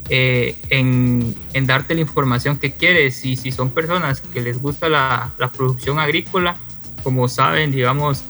eh, 0.08 0.56
en, 0.70 1.34
darte 1.66 1.94
la 1.94 2.00
información 2.00 2.58
que 2.58 2.72
quieres. 2.72 3.24
Y 3.24 3.36
si 3.36 3.52
son 3.52 3.70
personas 3.70 4.20
que 4.20 4.40
les 4.40 4.60
gusta 4.60 4.88
la, 4.88 5.32
producción 5.56 5.98
agrícola, 5.98 6.56
como 7.02 7.28
saben, 7.28 7.70
digamos, 7.70 8.24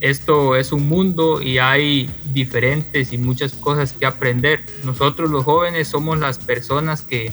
esto 0.00 0.56
es 0.56 0.72
un 0.72 0.88
mundo 0.88 1.42
y 1.42 1.58
hay 1.58 2.10
diferentes 2.32 3.12
y 3.12 3.18
muchas 3.18 3.52
cosas 3.52 3.92
que 3.92 4.06
aprender. 4.06 4.64
Nosotros 4.84 5.30
los 5.30 5.44
jóvenes 5.44 5.88
somos 5.88 6.18
las 6.18 6.38
personas 6.38 7.02
que, 7.02 7.32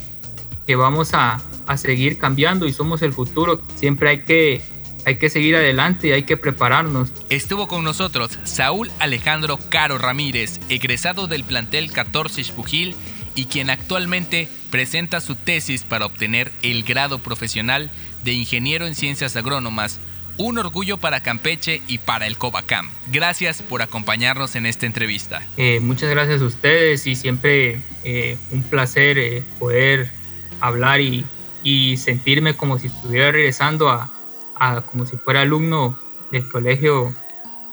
que 0.65 0.75
vamos 0.75 1.13
a, 1.13 1.41
a 1.65 1.77
seguir 1.77 2.17
cambiando 2.17 2.65
y 2.65 2.73
somos 2.73 3.01
el 3.01 3.13
futuro. 3.13 3.61
Siempre 3.75 4.09
hay 4.09 4.19
que 4.19 4.61
hay 5.05 5.15
que 5.15 5.29
seguir 5.29 5.55
adelante 5.55 6.09
y 6.09 6.11
hay 6.11 6.23
que 6.23 6.35
prepararnos. 6.35 7.13
Estuvo 7.29 7.69
con 7.69 7.85
nosotros 7.85 8.37
Saúl 8.43 8.91
Alejandro 8.99 9.57
Caro 9.69 9.97
Ramírez, 9.97 10.59
egresado 10.67 11.27
del 11.27 11.45
plantel 11.45 11.93
14 11.93 12.43
Spugil 12.43 12.93
y 13.37 13.45
quien 13.45 13.69
actualmente 13.69 14.49
presenta 14.71 15.21
su 15.21 15.35
tesis 15.35 15.83
para 15.83 16.07
obtener 16.07 16.51
el 16.63 16.83
grado 16.83 17.19
profesional 17.19 17.91
de 18.23 18.33
ingeniero 18.33 18.87
en 18.87 18.95
ciencias 18.95 19.35
agrónomas. 19.37 19.99
Un 20.37 20.57
orgullo 20.57 20.97
para 20.97 21.21
Campeche 21.21 21.81
y 21.87 21.99
para 21.99 22.25
el 22.25 22.37
Covacam. 22.37 22.89
Gracias 23.11 23.61
por 23.61 23.83
acompañarnos 23.83 24.55
en 24.55 24.65
esta 24.65 24.87
entrevista. 24.87 25.43
Eh, 25.55 25.79
muchas 25.79 26.09
gracias 26.09 26.41
a 26.41 26.45
ustedes 26.45 27.05
y 27.05 27.15
siempre 27.15 27.79
eh, 28.03 28.37
un 28.51 28.63
placer 28.63 29.19
eh, 29.19 29.43
poder 29.59 30.11
hablar 30.59 30.99
y 30.99 31.97
sentirme 31.97 32.55
como 32.55 32.79
si 32.79 32.87
estuviera 32.87 33.31
regresando 33.31 33.89
a, 33.89 34.09
como 34.91 35.05
si 35.05 35.15
fuera 35.17 35.41
alumno 35.41 35.97
del 36.31 36.47
colegio 36.49 37.15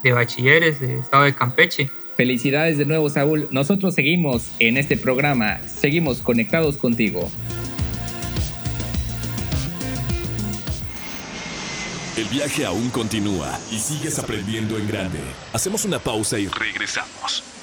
de 0.02 0.12
bachilleres 0.12 0.80
del 0.80 0.98
estado 0.98 1.24
de 1.24 1.34
Campeche. 1.34 1.90
Felicidades 2.16 2.78
de 2.78 2.84
nuevo, 2.84 3.08
Saúl. 3.10 3.48
Nosotros 3.50 3.94
seguimos 3.94 4.50
en 4.58 4.76
este 4.76 4.96
programa, 4.96 5.60
seguimos 5.66 6.18
conectados 6.18 6.76
contigo. 6.76 7.30
El 12.16 12.26
viaje 12.26 12.64
aún 12.64 12.90
continúa 12.90 13.58
y 13.72 13.78
sigues 13.78 14.20
aprendiendo 14.20 14.78
en 14.78 14.86
grande. 14.86 15.18
Hacemos 15.52 15.84
una 15.84 15.98
pausa 15.98 16.38
y 16.38 16.46
regresamos. 16.46 17.53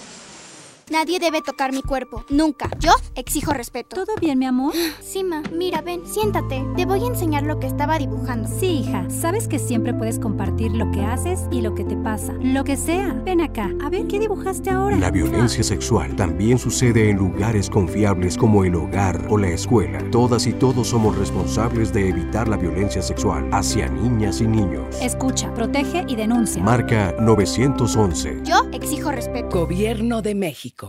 Nadie 0.92 1.20
debe 1.20 1.42
tocar 1.42 1.72
mi 1.72 1.84
cuerpo, 1.84 2.26
nunca. 2.28 2.70
Yo 2.80 2.92
exijo 3.16 3.54
respeto. 3.54 3.96
¿Todo 3.96 4.14
bien, 4.20 4.38
mi 4.38 4.46
amor? 4.46 4.74
Sima, 5.02 5.42
mira, 5.54 5.82
ven, 5.82 6.06
siéntate. 6.06 6.66
Te 6.76 6.86
voy 6.86 7.06
a 7.06 7.08
enseñar 7.08 7.44
lo 7.44 7.62
que 7.62 7.68
estaba 7.68 7.98
dibujando. 7.98 8.50
Sí, 8.60 8.80
hija. 8.80 9.10
Sabes 9.10 9.48
que 9.48 9.58
siempre 9.58 9.94
puedes 9.94 10.20
compartir 10.20 10.74
lo 10.74 10.92
que 10.92 11.00
haces 11.00 11.44
y 11.50 11.62
lo 11.62 11.76
que 11.76 11.86
te 11.86 11.96
pasa. 11.96 12.34
Lo 12.42 12.66
que 12.66 12.76
sea. 12.76 13.14
Ven 13.24 13.40
acá. 13.40 13.72
A 13.82 13.90
ver, 13.90 14.06
¿qué 14.08 14.20
dibujaste 14.20 14.70
ahora? 14.70 14.98
La 14.98 15.12
violencia 15.12 15.64
sexual 15.64 16.14
también 16.18 16.58
sucede 16.58 17.10
en 17.10 17.16
lugares 17.16 17.70
confiables 17.70 18.38
como 18.38 18.66
el 18.66 18.76
hogar 18.76 19.28
o 19.30 19.38
la 19.38 19.48
escuela. 19.48 20.04
Todas 20.12 20.46
y 20.46 20.52
todos 20.52 20.90
somos 20.90 21.18
responsables 21.18 21.94
de 21.94 22.10
evitar 22.10 22.50
la 22.50 22.58
violencia 22.58 23.02
sexual 23.02 23.48
hacia 23.54 23.88
niñas 23.88 24.42
y 24.42 24.48
niños. 24.48 24.94
Escucha, 25.02 25.54
protege 25.54 26.04
y 26.10 26.18
denuncia. 26.18 26.62
Marca 26.62 27.16
911. 27.18 28.42
Yo 28.44 28.66
exijo 28.74 29.10
respeto. 29.10 29.62
Gobierno 29.62 30.22
de 30.22 30.36
México. 30.36 30.81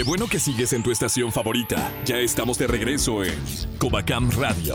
Qué 0.00 0.04
bueno 0.04 0.28
que 0.28 0.40
sigues 0.40 0.72
en 0.72 0.82
tu 0.82 0.90
estación 0.90 1.30
favorita. 1.30 1.92
Ya 2.06 2.16
estamos 2.16 2.56
de 2.56 2.66
regreso 2.66 3.22
en 3.22 3.34
Covacam 3.76 4.30
Radio. 4.30 4.74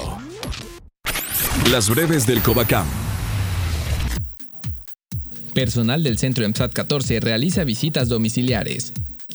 Las 1.72 1.90
breves 1.90 2.28
del 2.28 2.44
Covacam. 2.44 2.86
Personal 5.56 6.04
del 6.04 6.20
Centro 6.20 6.46
EMSAT 6.46 6.72
14 6.74 7.22
realiza 7.22 7.64
visitas 7.64 8.08
domiciliares. 8.08 8.94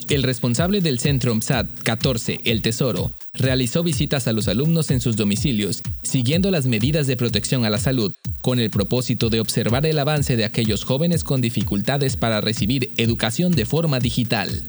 El 0.08 0.22
responsable 0.22 0.80
del 0.80 1.00
Centro 1.00 1.32
EMSAT 1.32 1.66
14, 1.82 2.38
El 2.44 2.62
Tesoro, 2.62 3.12
realizó 3.32 3.82
visitas 3.82 4.28
a 4.28 4.32
los 4.32 4.46
alumnos 4.46 4.92
en 4.92 5.00
sus 5.00 5.16
domicilios, 5.16 5.82
siguiendo 6.02 6.52
las 6.52 6.68
medidas 6.68 7.08
de 7.08 7.16
protección 7.16 7.64
a 7.64 7.70
la 7.70 7.78
salud, 7.78 8.12
con 8.42 8.60
el 8.60 8.70
propósito 8.70 9.28
de 9.28 9.40
observar 9.40 9.84
el 9.86 9.98
avance 9.98 10.36
de 10.36 10.44
aquellos 10.44 10.84
jóvenes 10.84 11.24
con 11.24 11.40
dificultades 11.40 12.16
para 12.16 12.40
recibir 12.40 12.92
educación 12.96 13.50
de 13.50 13.66
forma 13.66 13.98
digital. 13.98 14.62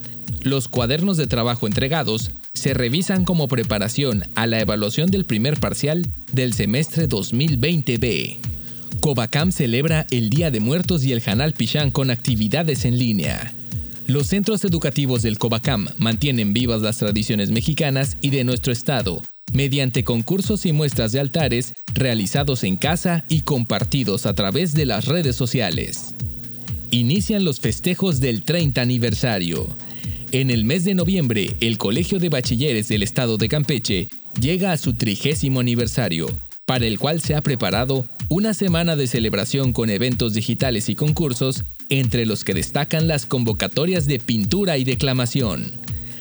Los 0.43 0.67
cuadernos 0.67 1.17
de 1.17 1.27
trabajo 1.27 1.67
entregados 1.67 2.31
se 2.53 2.73
revisan 2.73 3.25
como 3.25 3.47
preparación 3.47 4.23
a 4.33 4.47
la 4.47 4.59
evaluación 4.59 5.11
del 5.11 5.25
primer 5.25 5.59
parcial 5.59 6.07
del 6.31 6.53
semestre 6.53 7.07
2020B. 7.07 8.37
Covacam 9.01 9.51
celebra 9.51 10.07
el 10.09 10.31
Día 10.31 10.49
de 10.49 10.59
Muertos 10.59 11.03
y 11.03 11.11
el 11.11 11.21
Janal 11.21 11.53
Pichán 11.53 11.91
con 11.91 12.09
actividades 12.09 12.85
en 12.85 12.97
línea. 12.97 13.53
Los 14.07 14.27
centros 14.27 14.65
educativos 14.65 15.21
del 15.21 15.37
Covacam 15.37 15.87
mantienen 15.99 16.53
vivas 16.53 16.81
las 16.81 16.97
tradiciones 16.97 17.51
mexicanas 17.51 18.17
y 18.21 18.31
de 18.31 18.43
nuestro 18.43 18.73
estado, 18.73 19.21
mediante 19.53 20.03
concursos 20.03 20.65
y 20.65 20.73
muestras 20.73 21.11
de 21.11 21.19
altares 21.19 21.73
realizados 21.93 22.63
en 22.63 22.77
casa 22.77 23.25
y 23.29 23.41
compartidos 23.41 24.25
a 24.25 24.33
través 24.33 24.73
de 24.73 24.87
las 24.87 25.05
redes 25.05 25.35
sociales. 25.35 26.15
Inician 26.89 27.45
los 27.45 27.59
festejos 27.59 28.19
del 28.19 28.43
30 28.43 28.81
aniversario. 28.81 29.67
En 30.33 30.49
el 30.49 30.63
mes 30.63 30.85
de 30.85 30.95
noviembre, 30.95 31.57
el 31.59 31.77
Colegio 31.77 32.17
de 32.17 32.29
Bachilleres 32.29 32.87
del 32.87 33.03
Estado 33.03 33.37
de 33.37 33.49
Campeche 33.49 34.07
llega 34.39 34.71
a 34.71 34.77
su 34.77 34.93
trigésimo 34.93 35.59
aniversario, 35.59 36.27
para 36.65 36.85
el 36.85 36.99
cual 36.99 37.19
se 37.19 37.35
ha 37.35 37.41
preparado 37.41 38.05
una 38.29 38.53
semana 38.53 38.95
de 38.95 39.07
celebración 39.07 39.73
con 39.73 39.89
eventos 39.89 40.33
digitales 40.33 40.87
y 40.87 40.95
concursos, 40.95 41.65
entre 41.89 42.25
los 42.25 42.45
que 42.45 42.53
destacan 42.53 43.09
las 43.09 43.25
convocatorias 43.25 44.05
de 44.05 44.19
pintura 44.19 44.77
y 44.77 44.85
declamación. 44.85 45.69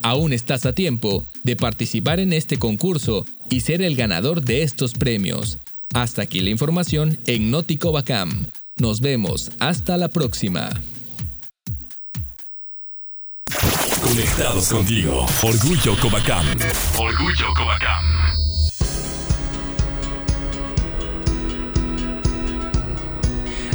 Aún 0.03 0.33
estás 0.33 0.67
a 0.67 0.75
tiempo 0.75 1.25
de 1.45 1.55
participar 1.55 2.19
en 2.19 2.33
este 2.33 2.59
concurso 2.59 3.27
y 3.49 3.61
ser 3.61 3.81
el 3.81 3.95
ganador 3.95 4.43
de 4.43 4.65
estos 4.65 4.93
premios. 4.95 5.59
Hasta 5.95 6.23
aquí 6.23 6.41
la 6.41 6.51
información 6.51 7.17
en 7.27 7.53
Nótico 7.53 7.93
Bacam. 7.93 8.47
Nos 8.77 9.01
vemos, 9.01 9.53
hasta 9.61 9.97
la 9.97 10.09
próxima. 10.09 10.71
Conectados 14.11 14.69
contigo. 14.71 15.25
Orgullo 15.41 15.97
Covacam. 16.01 16.45
Orgullo 16.99 17.55
Covacam. 17.55 18.40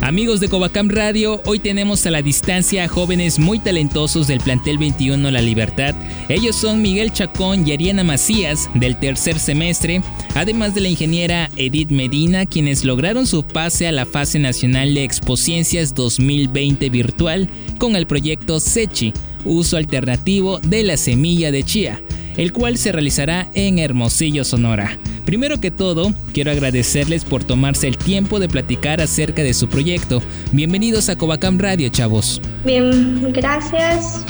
Amigos 0.05 0.39
de 0.39 0.49
Covacam 0.49 0.87
Radio, 0.87 1.41
hoy 1.45 1.57
tenemos 1.57 2.05
a 2.05 2.11
la 2.11 2.21
distancia 2.21 2.83
a 2.83 2.87
jóvenes 2.87 3.39
muy 3.39 3.57
talentosos 3.57 4.27
del 4.27 4.39
plantel 4.39 4.77
21 4.77 5.31
La 5.31 5.41
Libertad. 5.41 5.95
Ellos 6.29 6.55
son 6.55 6.83
Miguel 6.83 7.11
Chacón 7.11 7.67
y 7.67 7.71
Ariana 7.71 8.03
Macías 8.03 8.69
del 8.75 8.99
tercer 8.99 9.39
semestre, 9.39 10.03
además 10.35 10.75
de 10.75 10.81
la 10.81 10.89
ingeniera 10.89 11.49
Edith 11.55 11.89
Medina, 11.89 12.45
quienes 12.45 12.85
lograron 12.85 13.25
su 13.25 13.41
pase 13.41 13.87
a 13.87 13.91
la 13.91 14.05
fase 14.05 14.37
nacional 14.37 14.93
de 14.93 15.03
Expociencias 15.03 15.95
2020 15.95 16.87
virtual 16.91 17.49
con 17.79 17.95
el 17.95 18.05
proyecto 18.05 18.59
SECHI 18.59 19.11
uso 19.43 19.75
alternativo 19.75 20.59
de 20.59 20.83
la 20.83 20.97
semilla 20.97 21.51
de 21.51 21.63
chía, 21.63 21.99
el 22.37 22.53
cual 22.53 22.77
se 22.77 22.91
realizará 22.91 23.49
en 23.53 23.79
Hermosillo, 23.79 24.43
Sonora. 24.43 24.97
Primero 25.25 25.59
que 25.59 25.71
todo, 25.71 26.13
quiero 26.33 26.51
agradecerles 26.51 27.25
por 27.25 27.43
tomarse 27.43 27.87
el 27.87 27.97
tiempo 27.97 28.39
de 28.39 28.47
platicar 28.47 29.01
acerca 29.01 29.41
de 29.41 29.53
su 29.53 29.67
proyecto. 29.67 30.21
Bienvenidos 30.51 31.09
a 31.09 31.15
Covacam 31.15 31.57
Radio, 31.57 31.89
chavos. 31.89 32.41
Bien, 32.63 33.33
gracias. 33.33 34.23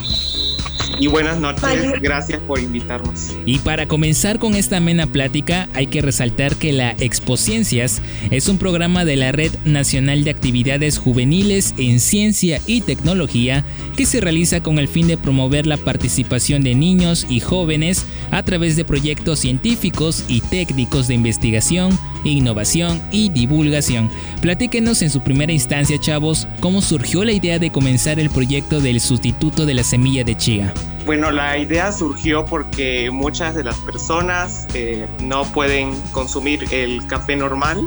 Y 1.00 1.08
buenas 1.08 1.40
noches. 1.40 1.62
Gracias 2.02 2.40
por 2.42 2.60
invitarnos. 2.60 3.36
Y 3.46 3.60
para 3.60 3.88
comenzar 3.88 4.40
con 4.40 4.56
esta 4.56 4.78
amena 4.78 5.08
plática, 5.08 5.68
hay 5.74 5.88
que 5.88 6.02
resaltar 6.02 6.56
que 6.56 6.72
la 6.72 6.92
Expociencias 7.00 8.02
es 8.32 8.48
un 8.48 8.58
programa 8.58 9.06
de 9.06 9.16
la 9.16 9.32
Red 9.32 9.52
Nacional 9.66 10.24
de 10.24 10.32
Actividades 10.32 10.98
Juveniles 10.98 11.74
en 11.78 12.00
Ciencia 12.00 12.62
y 12.66 12.82
Tecnología 12.82 13.64
que 13.96 14.06
se 14.06 14.22
realiza 14.22 14.62
con 14.62 14.80
el 14.80 14.88
fin 14.88 15.08
de 15.08 15.18
promover 15.18 15.68
la 15.68 15.78
participación 15.78 16.64
de 16.64 16.76
niños 16.76 17.26
y 17.30 17.40
jóvenes 17.40 18.06
a 18.32 18.44
través 18.44 18.76
de 18.76 18.86
proyectos 18.86 19.40
científicos 19.40 20.26
y 20.28 20.42
técnicos 20.42 21.08
de 21.08 21.14
investigación, 21.14 21.98
innovación 22.30 23.02
y 23.12 23.30
divulgación. 23.30 24.10
Platíquenos 24.42 25.02
en 25.02 25.10
su 25.10 25.22
primera 25.22 25.52
instancia, 25.52 26.00
chavos, 26.00 26.48
cómo 26.60 26.82
surgió 26.82 27.24
la 27.24 27.32
idea 27.32 27.60
de 27.60 27.72
comenzar 27.72 28.20
el 28.20 28.30
proyecto 28.30 28.82
del 28.82 29.00
sustituto 29.00 29.66
de 29.66 29.74
la 29.74 29.84
semilla 29.84 30.24
de 30.24 30.36
chía. 30.36 30.74
Bueno, 31.06 31.32
la 31.32 31.58
idea 31.58 31.92
surgió 31.92 32.46
porque 32.46 33.12
muchas 33.12 33.54
de 33.54 33.64
las 33.64 33.78
personas 33.78 34.68
eh, 34.74 35.08
no 35.22 35.44
pueden 35.44 35.94
consumir 36.12 36.66
el 36.72 37.06
café 37.06 37.36
normal, 37.36 37.80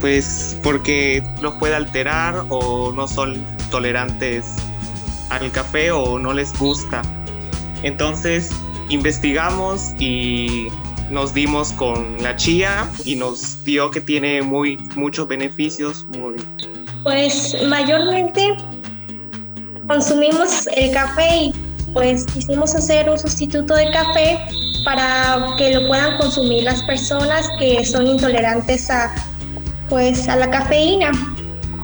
pues 0.00 0.56
porque 0.62 1.22
los 1.42 1.54
puede 1.54 1.74
alterar 1.74 2.44
o 2.48 2.92
no 2.92 3.06
son 3.06 3.44
tolerantes 3.70 4.54
al 5.28 5.50
café 5.50 5.90
o 5.90 6.18
no 6.18 6.32
les 6.32 6.56
gusta. 6.58 7.02
Entonces 7.82 8.50
investigamos 8.88 9.94
y 9.98 10.68
nos 11.10 11.34
dimos 11.34 11.72
con 11.72 12.22
la 12.22 12.36
chía 12.36 12.88
y 13.04 13.16
nos 13.16 13.64
dio 13.64 13.90
que 13.90 14.00
tiene 14.00 14.42
muy 14.42 14.76
muchos 14.96 15.28
beneficios. 15.28 16.04
Muy... 16.18 16.36
Pues 17.02 17.56
mayormente 17.66 18.56
consumimos 19.86 20.66
el 20.76 20.92
café 20.92 21.36
y 21.36 21.54
pues 21.92 22.26
quisimos 22.26 22.74
hacer 22.74 23.08
un 23.08 23.18
sustituto 23.18 23.74
de 23.74 23.90
café 23.90 24.38
para 24.84 25.54
que 25.56 25.74
lo 25.74 25.88
puedan 25.88 26.16
consumir 26.18 26.64
las 26.64 26.82
personas 26.82 27.48
que 27.58 27.84
son 27.84 28.06
intolerantes 28.06 28.90
a, 28.90 29.12
pues, 29.88 30.28
a 30.28 30.36
la 30.36 30.50
cafeína. 30.50 31.10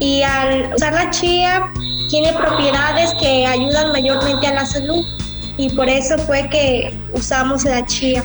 Y 0.00 0.22
al 0.22 0.72
usar 0.74 0.92
la 0.92 1.10
chía 1.10 1.70
tiene 2.10 2.32
propiedades 2.32 3.14
que 3.20 3.46
ayudan 3.46 3.92
mayormente 3.92 4.46
a 4.46 4.54
la 4.54 4.66
salud 4.66 5.04
y 5.56 5.70
por 5.70 5.88
eso 5.88 6.18
fue 6.18 6.48
que 6.50 6.92
usamos 7.12 7.64
la 7.64 7.84
chía. 7.86 8.22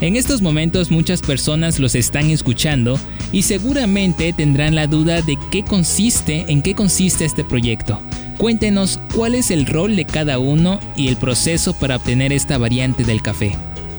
En 0.00 0.14
estos 0.14 0.42
momentos 0.42 0.90
muchas 0.90 1.22
personas 1.22 1.78
los 1.78 1.94
están 1.94 2.30
escuchando 2.30 2.98
y 3.32 3.42
seguramente 3.42 4.34
tendrán 4.34 4.74
la 4.74 4.86
duda 4.86 5.22
de 5.22 5.38
qué 5.50 5.64
consiste, 5.64 6.44
en 6.48 6.60
qué 6.60 6.74
consiste 6.74 7.24
este 7.24 7.44
proyecto. 7.44 7.98
Cuéntenos 8.36 9.00
cuál 9.14 9.34
es 9.34 9.50
el 9.50 9.64
rol 9.64 9.96
de 9.96 10.04
cada 10.04 10.38
uno 10.38 10.80
y 10.96 11.08
el 11.08 11.16
proceso 11.16 11.72
para 11.72 11.96
obtener 11.96 12.30
esta 12.32 12.58
variante 12.58 13.04
del 13.04 13.22
café. 13.22 13.56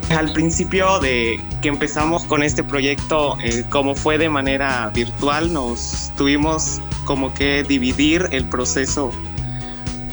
Al 0.09 0.31
principio 0.31 0.99
de 0.99 1.41
que 1.63 1.67
empezamos 1.67 2.23
con 2.25 2.43
este 2.43 2.63
proyecto, 2.63 3.35
eh, 3.43 3.65
como 3.67 3.95
fue 3.95 4.19
de 4.19 4.29
manera 4.29 4.91
virtual, 4.93 5.51
nos 5.51 6.11
tuvimos 6.15 6.79
como 7.05 7.33
que 7.33 7.63
dividir 7.63 8.29
el 8.31 8.45
proceso. 8.45 9.11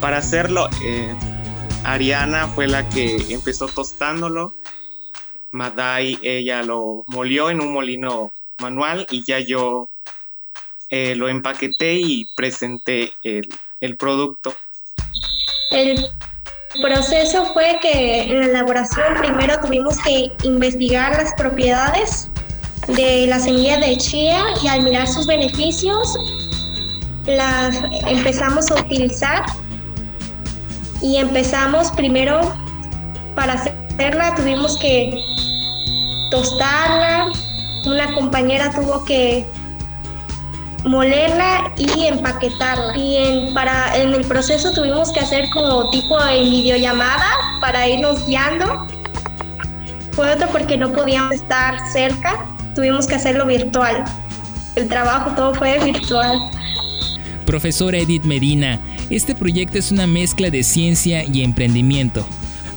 Para 0.00 0.16
hacerlo, 0.16 0.70
eh, 0.84 1.14
Ariana 1.84 2.48
fue 2.48 2.66
la 2.66 2.88
que 2.88 3.16
empezó 3.28 3.66
tostándolo, 3.66 4.54
Madai 5.54 6.18
ella 6.20 6.64
lo 6.64 7.04
molió 7.06 7.48
en 7.48 7.60
un 7.60 7.72
molino 7.72 8.32
manual 8.58 9.06
y 9.10 9.24
ya 9.24 9.38
yo 9.38 9.88
eh, 10.90 11.14
lo 11.14 11.28
empaqueté 11.28 11.94
y 11.94 12.26
presenté 12.36 13.12
el, 13.22 13.48
el 13.80 13.96
producto? 13.96 14.52
El 15.70 16.06
proceso 16.82 17.46
fue 17.52 17.78
que 17.80 18.22
en 18.22 18.40
la 18.40 18.46
elaboración 18.46 19.14
primero 19.20 19.60
tuvimos 19.60 19.96
que 19.98 20.32
investigar 20.42 21.16
las 21.16 21.32
propiedades 21.34 22.28
de 22.88 23.28
la 23.28 23.38
semilla 23.38 23.78
de 23.78 23.96
chía 23.96 24.44
y 24.60 24.66
al 24.66 24.82
mirar 24.82 25.06
sus 25.06 25.24
beneficios 25.24 26.18
las 27.26 27.80
empezamos 28.08 28.72
a 28.72 28.80
utilizar 28.80 29.44
y 31.00 31.16
empezamos 31.18 31.92
primero 31.92 32.40
para 33.36 33.54
hacerla 33.54 34.34
tuvimos 34.34 34.76
que 34.78 35.33
tostarla 36.34 37.28
una 37.86 38.12
compañera 38.14 38.72
tuvo 38.72 39.04
que 39.04 39.46
molerla 40.84 41.72
y 41.76 42.06
empaquetarla. 42.06 42.96
Y 42.96 43.16
en, 43.16 43.54
para, 43.54 43.96
en 43.96 44.14
el 44.14 44.24
proceso 44.24 44.72
tuvimos 44.72 45.12
que 45.12 45.20
hacer 45.20 45.48
como 45.50 45.90
tipo 45.90 46.22
de 46.24 46.40
videollamada 46.40 47.26
para 47.60 47.88
irnos 47.88 48.26
guiando. 48.26 48.86
Fue 50.12 50.32
otro 50.32 50.48
porque 50.48 50.76
no 50.76 50.92
podíamos 50.92 51.34
estar 51.34 51.74
cerca, 51.92 52.46
tuvimos 52.74 53.06
que 53.06 53.16
hacerlo 53.16 53.46
virtual. 53.46 54.04
El 54.76 54.88
trabajo 54.88 55.30
todo 55.36 55.54
fue 55.54 55.78
virtual. 55.84 56.38
Profesora 57.46 57.98
Edith 57.98 58.24
Medina, 58.24 58.80
este 59.10 59.34
proyecto 59.34 59.78
es 59.78 59.92
una 59.92 60.06
mezcla 60.06 60.50
de 60.50 60.62
ciencia 60.62 61.24
y 61.24 61.42
emprendimiento. 61.42 62.26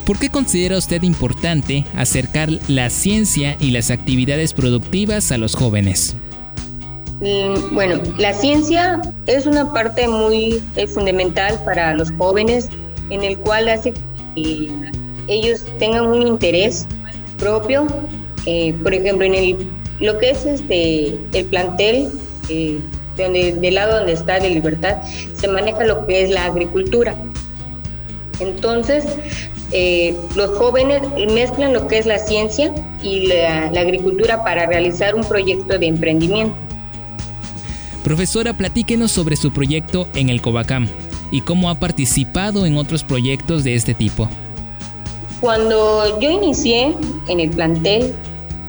¿Por 0.07 0.17
qué 0.19 0.29
considera 0.29 0.77
usted 0.77 1.03
importante 1.03 1.83
acercar 1.93 2.47
la 2.69 2.89
ciencia 2.89 3.57
y 3.59 3.71
las 3.71 3.91
actividades 3.91 4.53
productivas 4.53 5.33
a 5.33 5.37
los 5.37 5.53
jóvenes? 5.53 6.15
Mm, 7.19 7.75
bueno, 7.75 8.01
la 8.17 8.33
ciencia 8.33 9.01
es 9.25 9.45
una 9.45 9.73
parte 9.73 10.07
muy 10.07 10.63
fundamental 10.93 11.61
para 11.65 11.93
los 11.93 12.09
jóvenes 12.11 12.69
en 13.09 13.21
el 13.25 13.37
cual 13.37 13.67
hace 13.67 13.93
que 14.35 14.71
ellos 15.27 15.65
tengan 15.77 16.07
un 16.07 16.25
interés 16.25 16.87
propio. 17.37 17.85
Eh, 18.45 18.73
por 18.81 18.93
ejemplo, 18.93 19.25
en 19.25 19.35
el, 19.35 19.57
lo 19.99 20.17
que 20.19 20.29
es 20.29 20.45
este, 20.45 21.17
el 21.33 21.45
plantel, 21.47 22.07
eh, 22.47 22.79
donde, 23.17 23.51
del 23.51 23.75
lado 23.75 23.97
donde 23.97 24.13
está 24.13 24.39
de 24.39 24.51
libertad, 24.51 24.99
se 25.35 25.49
maneja 25.49 25.83
lo 25.83 26.07
que 26.07 26.23
es 26.23 26.29
la 26.29 26.45
agricultura. 26.45 27.13
Entonces, 28.39 29.03
eh, 29.71 30.15
los 30.35 30.57
jóvenes 30.57 31.01
mezclan 31.33 31.73
lo 31.73 31.87
que 31.87 31.97
es 31.97 32.05
la 32.05 32.19
ciencia 32.19 32.73
y 33.01 33.27
la 33.27 33.79
agricultura 33.79 34.43
para 34.43 34.65
realizar 34.65 35.15
un 35.15 35.23
proyecto 35.23 35.77
de 35.77 35.87
emprendimiento. 35.87 36.55
Profesora, 38.03 38.53
platíquenos 38.53 39.11
sobre 39.11 39.35
su 39.35 39.51
proyecto 39.51 40.07
en 40.15 40.29
el 40.29 40.41
Covacam 40.41 40.87
y 41.29 41.41
cómo 41.41 41.69
ha 41.69 41.75
participado 41.75 42.65
en 42.65 42.77
otros 42.77 43.03
proyectos 43.03 43.65
de 43.65 43.75
este 43.75 43.93
tipo. 43.93 44.29
Cuando 45.41 46.19
yo 46.19 46.31
inicié 46.31 46.95
en 47.27 47.39
el 47.41 47.49
plantel, 47.49 48.15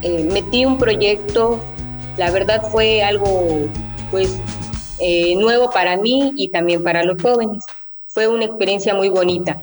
eh, 0.03 0.25
metí 0.25 0.65
un 0.65 0.77
proyecto, 0.77 1.61
la 2.17 2.33
verdad 2.33 2.63
fue 2.71 3.03
algo 3.03 3.69
pues 4.11 4.37
eh, 4.99 5.37
nuevo 5.37 5.71
para 5.71 5.97
mí 5.97 6.33
y 6.37 6.49
también 6.49 6.83
para 6.83 7.05
los 7.05 7.23
jóvenes. 7.23 7.65
Fue 8.09 8.27
una 8.27 8.45
experiencia 8.45 8.95
muy 8.95 9.09
bonita. 9.09 9.61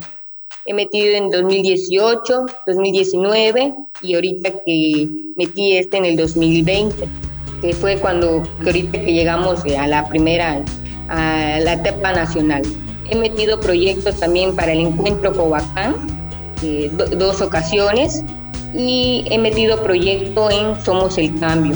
He 0.68 0.74
metido 0.74 1.16
en 1.16 1.30
2018, 1.30 2.46
2019 2.66 3.76
y 4.02 4.16
ahorita 4.16 4.50
que 4.66 5.08
metí 5.36 5.78
este 5.78 5.98
en 5.98 6.06
el 6.06 6.18
2020 6.18 7.08
que 7.62 7.74
fue 7.74 7.98
cuando 7.98 8.44
ahorita 8.66 9.00
que 9.00 9.14
llegamos 9.14 9.64
a 9.78 9.88
la 9.88 10.08
primera, 10.10 10.64
a 11.10 11.60
la 11.60 11.74
etapa 11.74 12.14
nacional. 12.14 12.64
He 13.10 13.16
metido 13.16 13.60
proyectos 13.60 14.20
también 14.20 14.56
para 14.56 14.72
el 14.72 14.80
encuentro 14.80 15.34
Covacán, 15.34 15.96
eh, 16.64 16.92
dos 16.92 17.42
ocasiones, 17.42 18.24
y 18.74 19.26
he 19.30 19.38
metido 19.38 19.82
proyecto 19.84 20.50
en 20.50 20.84
Somos 20.84 21.18
el 21.18 21.40
Cambio. 21.40 21.76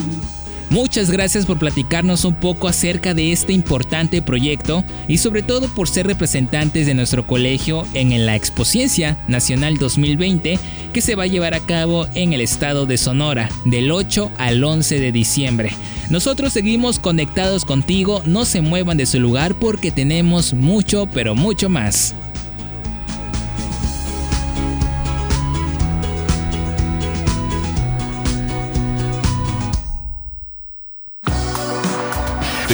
Muchas 0.69 1.09
gracias 1.09 1.47
por 1.47 1.57
platicarnos 1.57 2.25
un 2.25 2.35
poco 2.35 2.67
acerca 2.67 3.15
de 3.15 3.31
este 3.31 3.53
importante 3.53 4.21
proyecto 4.21 4.83
y 5.07 5.17
sobre 5.17 5.41
todo 5.41 5.67
por 5.67 5.89
ser 5.89 6.05
representantes 6.05 6.85
de 6.85 6.93
nuestro 6.93 7.25
colegio 7.25 7.87
en 7.95 8.25
la 8.27 8.35
Expociencia 8.35 9.17
Nacional 9.27 9.77
2020 9.77 10.59
que 10.93 11.01
se 11.01 11.15
va 11.15 11.23
a 11.23 11.27
llevar 11.27 11.55
a 11.55 11.59
cabo 11.59 12.05
en 12.13 12.33
el 12.33 12.41
estado 12.41 12.85
de 12.85 12.99
Sonora 12.99 13.49
del 13.65 13.91
8 13.91 14.29
al 14.37 14.63
11 14.63 14.99
de 14.99 15.11
diciembre. 15.11 15.71
Nosotros 16.11 16.53
seguimos 16.53 16.99
conectados 16.99 17.65
contigo, 17.65 18.21
no 18.25 18.45
se 18.45 18.61
muevan 18.61 18.97
de 18.97 19.07
su 19.07 19.19
lugar 19.19 19.55
porque 19.55 19.89
tenemos 19.91 20.53
mucho, 20.53 21.07
pero 21.11 21.33
mucho 21.33 21.69
más. 21.69 22.13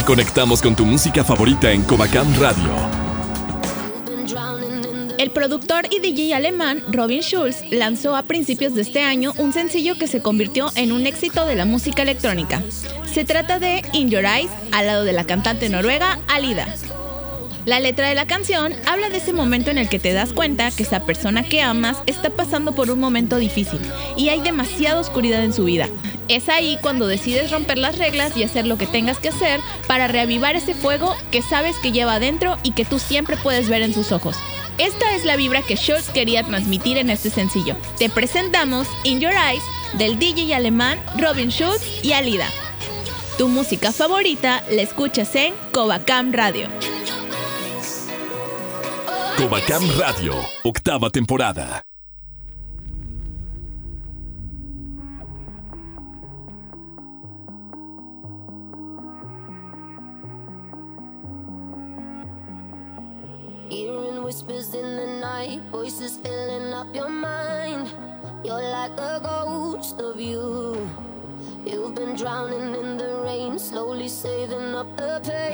Conectamos 0.06 0.62
con 0.62 0.76
tu 0.76 0.86
música 0.86 1.24
favorita 1.24 1.72
en 1.72 1.82
Covacam 1.82 2.32
Radio. 2.40 2.70
El 5.18 5.32
productor 5.32 5.88
y 5.90 5.98
DJ 5.98 6.32
alemán 6.32 6.84
Robin 6.92 7.22
Schulz 7.22 7.64
lanzó 7.72 8.14
a 8.14 8.22
principios 8.22 8.74
de 8.76 8.82
este 8.82 9.00
año 9.00 9.32
un 9.38 9.52
sencillo 9.52 9.98
que 9.98 10.06
se 10.06 10.22
convirtió 10.22 10.70
en 10.76 10.92
un 10.92 11.06
éxito 11.06 11.44
de 11.44 11.56
la 11.56 11.64
música 11.64 12.02
electrónica. 12.02 12.62
Se 13.12 13.24
trata 13.24 13.58
de 13.58 13.82
In 13.92 14.08
Your 14.08 14.24
Eyes, 14.24 14.50
al 14.70 14.86
lado 14.86 15.02
de 15.02 15.12
la 15.12 15.24
cantante 15.24 15.68
noruega 15.68 16.20
Alida. 16.28 16.68
La 17.66 17.80
letra 17.80 18.08
de 18.08 18.14
la 18.14 18.28
canción 18.28 18.72
habla 18.86 19.08
de 19.08 19.16
ese 19.16 19.32
momento 19.32 19.72
en 19.72 19.78
el 19.78 19.88
que 19.88 19.98
te 19.98 20.12
das 20.12 20.32
cuenta 20.32 20.70
que 20.70 20.84
esa 20.84 21.04
persona 21.04 21.42
que 21.42 21.62
amas 21.62 21.98
está 22.06 22.30
pasando 22.30 22.76
por 22.76 22.92
un 22.92 23.00
momento 23.00 23.38
difícil 23.38 23.80
y 24.16 24.28
hay 24.28 24.40
demasiada 24.40 25.00
oscuridad 25.00 25.42
en 25.42 25.52
su 25.52 25.64
vida. 25.64 25.88
Es 26.28 26.48
ahí 26.48 26.78
cuando 26.80 27.08
decides 27.08 27.50
romper 27.50 27.78
las 27.78 27.98
reglas 27.98 28.36
y 28.36 28.44
hacer 28.44 28.68
lo 28.68 28.78
que 28.78 28.86
tengas 28.86 29.18
que 29.18 29.30
hacer 29.30 29.58
para 29.88 30.06
reavivar 30.06 30.54
ese 30.54 30.74
fuego 30.74 31.16
que 31.32 31.42
sabes 31.42 31.74
que 31.78 31.90
lleva 31.90 32.14
adentro 32.14 32.56
y 32.62 32.70
que 32.70 32.84
tú 32.84 33.00
siempre 33.00 33.36
puedes 33.36 33.68
ver 33.68 33.82
en 33.82 33.94
sus 33.94 34.12
ojos. 34.12 34.36
Esta 34.78 35.16
es 35.16 35.24
la 35.24 35.34
vibra 35.34 35.62
que 35.62 35.74
Schultz 35.74 36.10
quería 36.10 36.44
transmitir 36.44 36.98
en 36.98 37.10
este 37.10 37.30
sencillo. 37.30 37.74
Te 37.98 38.08
presentamos 38.08 38.86
In 39.02 39.18
Your 39.18 39.32
Eyes 39.32 39.64
del 39.98 40.20
DJ 40.20 40.54
alemán 40.54 41.00
Robin 41.18 41.48
Schultz 41.48 41.82
y 42.04 42.12
Alida. 42.12 42.46
Tu 43.38 43.48
música 43.48 43.90
favorita 43.90 44.62
la 44.70 44.82
escuchas 44.82 45.34
en 45.34 45.52
Covacam 45.72 46.32
Radio. 46.32 46.68
Covacam 49.36 49.84
Radio, 50.00 50.32
octava 50.64 51.10
temporada. 51.10 51.84
Hearing 63.68 64.24
whispers 64.24 64.72
in 64.72 64.96
the 64.96 65.20
night, 65.20 65.60
voices 65.70 66.16
filling 66.16 66.72
up 66.72 66.94
your 66.96 67.10
mind. 67.10 67.92
You're 68.42 68.56
like 68.56 68.96
a 68.96 69.20
ghost 69.20 70.00
of 70.00 70.18
you. 70.18 70.88
You've 71.66 71.94
been 71.94 72.16
drowning 72.16 72.74
in 72.74 72.96
the 72.96 73.20
rain, 73.22 73.58
slowly 73.58 74.08
saving 74.08 74.74
up 74.74 74.96
the 74.96 75.20
pain 75.22 75.45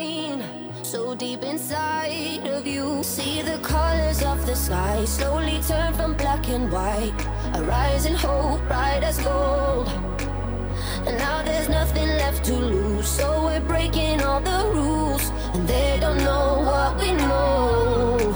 so 0.92 1.14
deep 1.14 1.42
inside 1.42 2.46
of 2.48 2.66
you. 2.66 3.02
See 3.02 3.40
the 3.40 3.56
colors 3.62 4.22
of 4.22 4.44
the 4.44 4.54
sky 4.54 5.06
slowly 5.06 5.58
turn 5.66 5.94
from 5.94 6.12
black 6.12 6.46
and 6.50 6.70
white. 6.70 7.14
A 7.54 7.62
rising 7.62 8.14
hope, 8.14 8.60
bright 8.68 9.02
as 9.02 9.18
gold. 9.22 9.88
And 11.06 11.16
now 11.16 11.42
there's 11.42 11.70
nothing 11.70 12.08
left 12.08 12.44
to 12.44 12.54
lose, 12.54 13.08
so 13.08 13.46
we're 13.46 13.60
breaking 13.60 14.20
all 14.20 14.42
the 14.42 14.60
rules. 14.74 15.24
And 15.54 15.66
they 15.66 15.96
don't 15.98 16.18
know 16.18 16.60
what 16.68 17.00
we 17.00 17.12
know. 17.12 18.31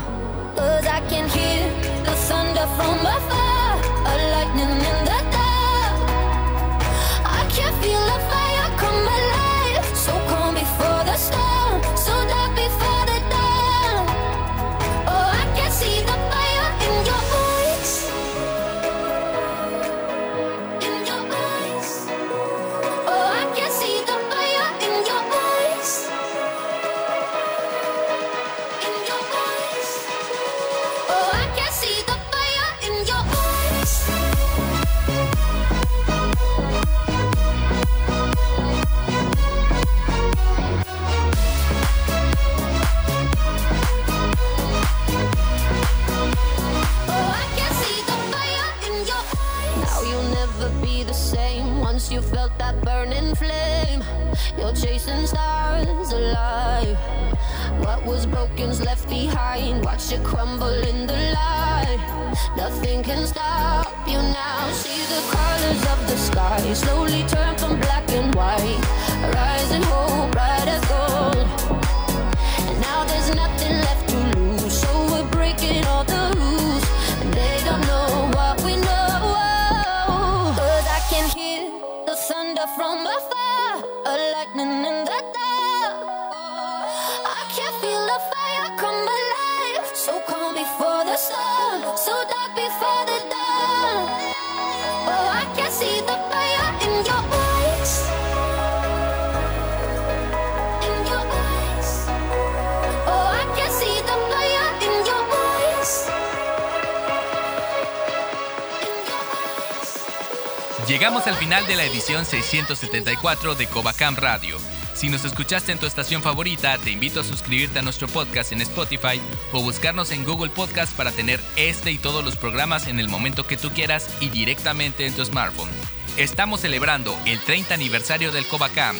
Llegamos 110.86 111.26
al 111.26 111.34
final 111.34 111.66
de 111.66 111.76
la 111.76 111.84
edición 111.84 112.24
674 112.24 113.54
de 113.54 113.66
Covacam 113.66 114.16
Radio. 114.16 114.56
Si 114.96 115.10
nos 115.10 115.26
escuchaste 115.26 115.72
en 115.72 115.78
tu 115.78 115.84
estación 115.84 116.22
favorita, 116.22 116.78
te 116.78 116.90
invito 116.90 117.20
a 117.20 117.24
suscribirte 117.24 117.78
a 117.78 117.82
nuestro 117.82 118.08
podcast 118.08 118.52
en 118.52 118.62
Spotify 118.62 119.20
o 119.52 119.60
buscarnos 119.60 120.10
en 120.10 120.24
Google 120.24 120.48
Podcast 120.48 120.96
para 120.96 121.12
tener 121.12 121.38
este 121.56 121.92
y 121.92 121.98
todos 121.98 122.24
los 122.24 122.34
programas 122.36 122.86
en 122.86 122.98
el 122.98 123.06
momento 123.06 123.46
que 123.46 123.58
tú 123.58 123.68
quieras 123.72 124.08
y 124.20 124.30
directamente 124.30 125.06
en 125.06 125.12
tu 125.12 125.22
smartphone. 125.22 125.68
Estamos 126.16 126.62
celebrando 126.62 127.14
el 127.26 127.38
30 127.40 127.74
aniversario 127.74 128.32
del 128.32 128.46
Covacam 128.46 128.96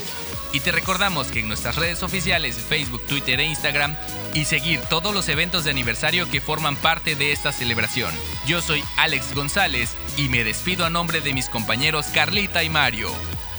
y 0.53 0.61
te 0.61 0.71
recordamos 0.71 1.29
que 1.29 1.41
en 1.41 1.49
nuestras 1.49 1.77
redes 1.77 2.03
oficiales 2.03 2.57
Facebook, 2.57 3.01
Twitter 3.07 3.41
e 3.41 3.47
Instagram 3.47 3.97
y 4.35 4.45
seguir 4.45 4.83
todos 4.91 5.15
los 5.15 5.31
eventos 5.31 5.65
de 5.65 5.71
aniversario 5.71 6.31
que 6.31 6.43
forman 6.43 6.77
parte 6.77 7.15
de 7.15 7.33
esta 7.33 7.53
celebración. 7.53 8.13
Yo 8.47 8.61
soy 8.61 8.85
Alex 8.99 9.35
González 9.35 9.97
y 10.19 10.29
me 10.29 10.45
despido 10.45 10.85
a 10.85 10.91
nombre 10.91 11.23
de 11.23 11.33
mis 11.33 11.49
compañeros 11.49 12.05
Carlita 12.13 12.63
y 12.63 12.69
Mario. 12.69 13.11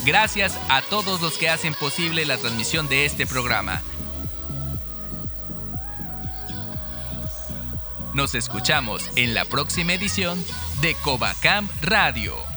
Gracias 0.05 0.57
a 0.69 0.81
todos 0.81 1.21
los 1.21 1.37
que 1.37 1.49
hacen 1.49 1.73
posible 1.73 2.25
la 2.25 2.37
transmisión 2.37 2.87
de 2.87 3.05
este 3.05 3.25
programa. 3.25 3.81
Nos 8.13 8.33
escuchamos 8.33 9.03
en 9.15 9.33
la 9.33 9.45
próxima 9.45 9.93
edición 9.93 10.43
de 10.81 10.95
Covacam 10.95 11.69
Radio. 11.81 12.56